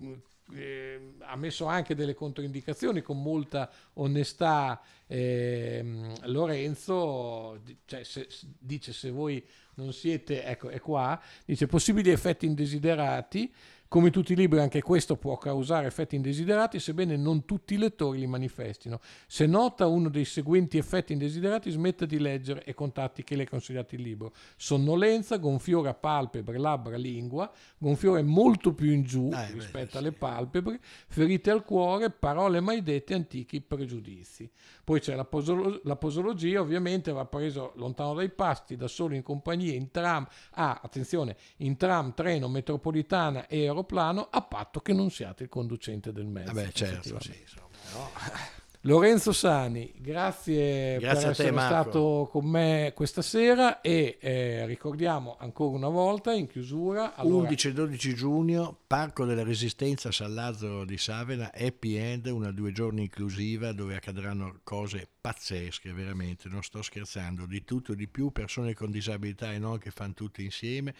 [0.54, 8.28] eh, ha messo anche delle controindicazioni con molta onestà ehm, Lorenzo cioè, se-
[8.58, 9.44] dice se voi
[9.74, 13.52] non siete ecco è qua dice possibili effetti indesiderati
[13.88, 18.18] come tutti i libri anche questo può causare effetti indesiderati sebbene non tutti i lettori
[18.18, 19.00] li manifestino.
[19.26, 23.46] Se nota uno dei seguenti effetti indesiderati smetta di leggere e contatti che le è
[23.46, 24.32] consigliato il libro.
[24.56, 29.90] Sonnolenza gonfiore a palpebre labbra lingua gonfiore molto più in giù Ah, eh, beh, rispetto
[29.92, 29.96] sì.
[29.98, 34.50] alle palpebre ferite al cuore parole mai dette antichi pregiudizi.
[34.84, 39.22] Poi c'è la, posolo- la posologia ovviamente va preso lontano dai pasti da solo in
[39.22, 45.10] compagnia in tram ah, attenzione in tram treno metropolitana e aeroplano a patto che non
[45.10, 48.10] siate il conducente del mezzo Vabbè, certo, sì, insomma, no?
[48.86, 51.68] Lorenzo Sani, grazie, Grazie per te, essere Marco.
[51.90, 57.68] stato con me questa sera e eh, ricordiamo ancora una volta in chiusura allora, 11
[57.68, 63.02] e 12 giugno, Parco della Resistenza San Lazzaro di Savena, Happy End, una due giorni
[63.02, 68.74] inclusiva dove accadranno cose pazzesche, veramente, non sto scherzando, di tutto e di più, persone
[68.74, 70.94] con disabilità e non che fanno tutte insieme,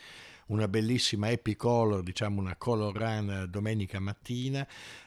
[0.47, 4.66] una bellissima happy color, diciamo una color run domenica mattina,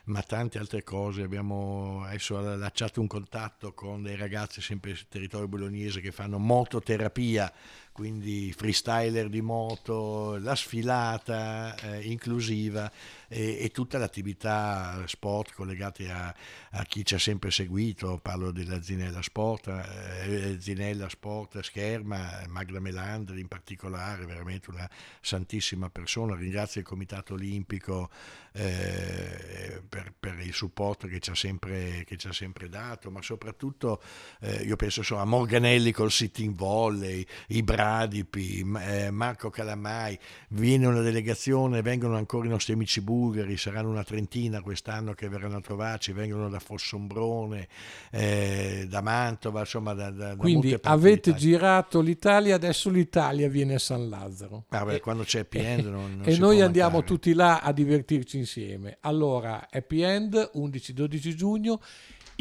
[0.10, 1.24] ma tante altre cose.
[1.24, 7.51] Abbiamo adesso allacciato un contatto con dei ragazzi sempre sul territorio bolognese che fanno mototerapia,
[7.92, 12.92] quindi freestyler di moto, la sfilata eh, inclusiva
[13.28, 16.34] e, e tutta l'attività sport collegate a,
[16.72, 22.80] a chi ci ha sempre seguito, parlo della Zinella Sport, eh, Zinella Sport Scherma, Magda
[22.80, 24.90] Melandri in particolare, veramente una
[25.22, 28.10] santissima persona, ringrazio il Comitato Olimpico
[28.54, 34.02] eh, per, per il supporto che ci ha sempre, ci ha sempre dato, ma soprattutto
[34.42, 40.18] eh, io penso insomma, a Morganelli col sitting volley, i Bradipi, M- eh, Marco Calamai,
[40.50, 45.58] viene una delegazione, vengono ancora i nostri amici bulgari, saranno una trentina quest'anno che verranno
[45.58, 47.68] a trovarci, vengono da Fossombrone,
[48.12, 53.76] eh, da Mantova, insomma da, da, da quindi parti avete girato l'Italia adesso l'Italia viene
[53.76, 56.98] a San Lazzaro Ah, beh, E- quando c'è happy end non, non e noi andiamo
[56.98, 57.14] mancare.
[57.14, 58.98] tutti là a divertirci insieme.
[59.02, 61.80] Allora, happy end 11-12 giugno.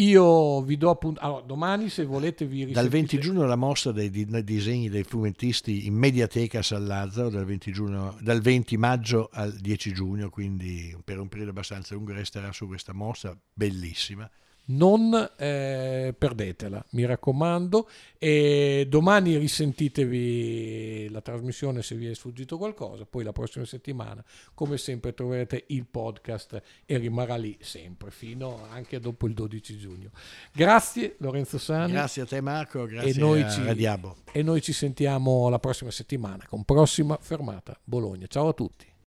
[0.00, 1.18] Io vi do appunto.
[1.20, 4.10] Allora, domani, se volete, vi Dal 20 risentite- giugno la mostra dei
[4.44, 9.52] disegni dei fumettisti in Mediateca a San Lazzaro, dal 20, giugno- dal 20 maggio al
[9.54, 14.30] 10 giugno, quindi per un periodo abbastanza lungo resterà su questa mostra bellissima.
[14.70, 17.88] Non eh, perdetela, mi raccomando.
[18.18, 23.06] E domani risentitevi la trasmissione se vi è sfuggito qualcosa.
[23.06, 28.98] Poi la prossima settimana, come sempre, troverete il podcast e rimarrà lì sempre fino anche
[29.00, 30.10] dopo il 12 giugno.
[30.52, 31.92] Grazie, Lorenzo Sani.
[31.92, 34.16] Grazie a te Marco, grazie e noi, ci, Radiabo.
[34.32, 38.26] e noi ci sentiamo la prossima settimana con prossima fermata Bologna.
[38.26, 38.87] Ciao a tutti.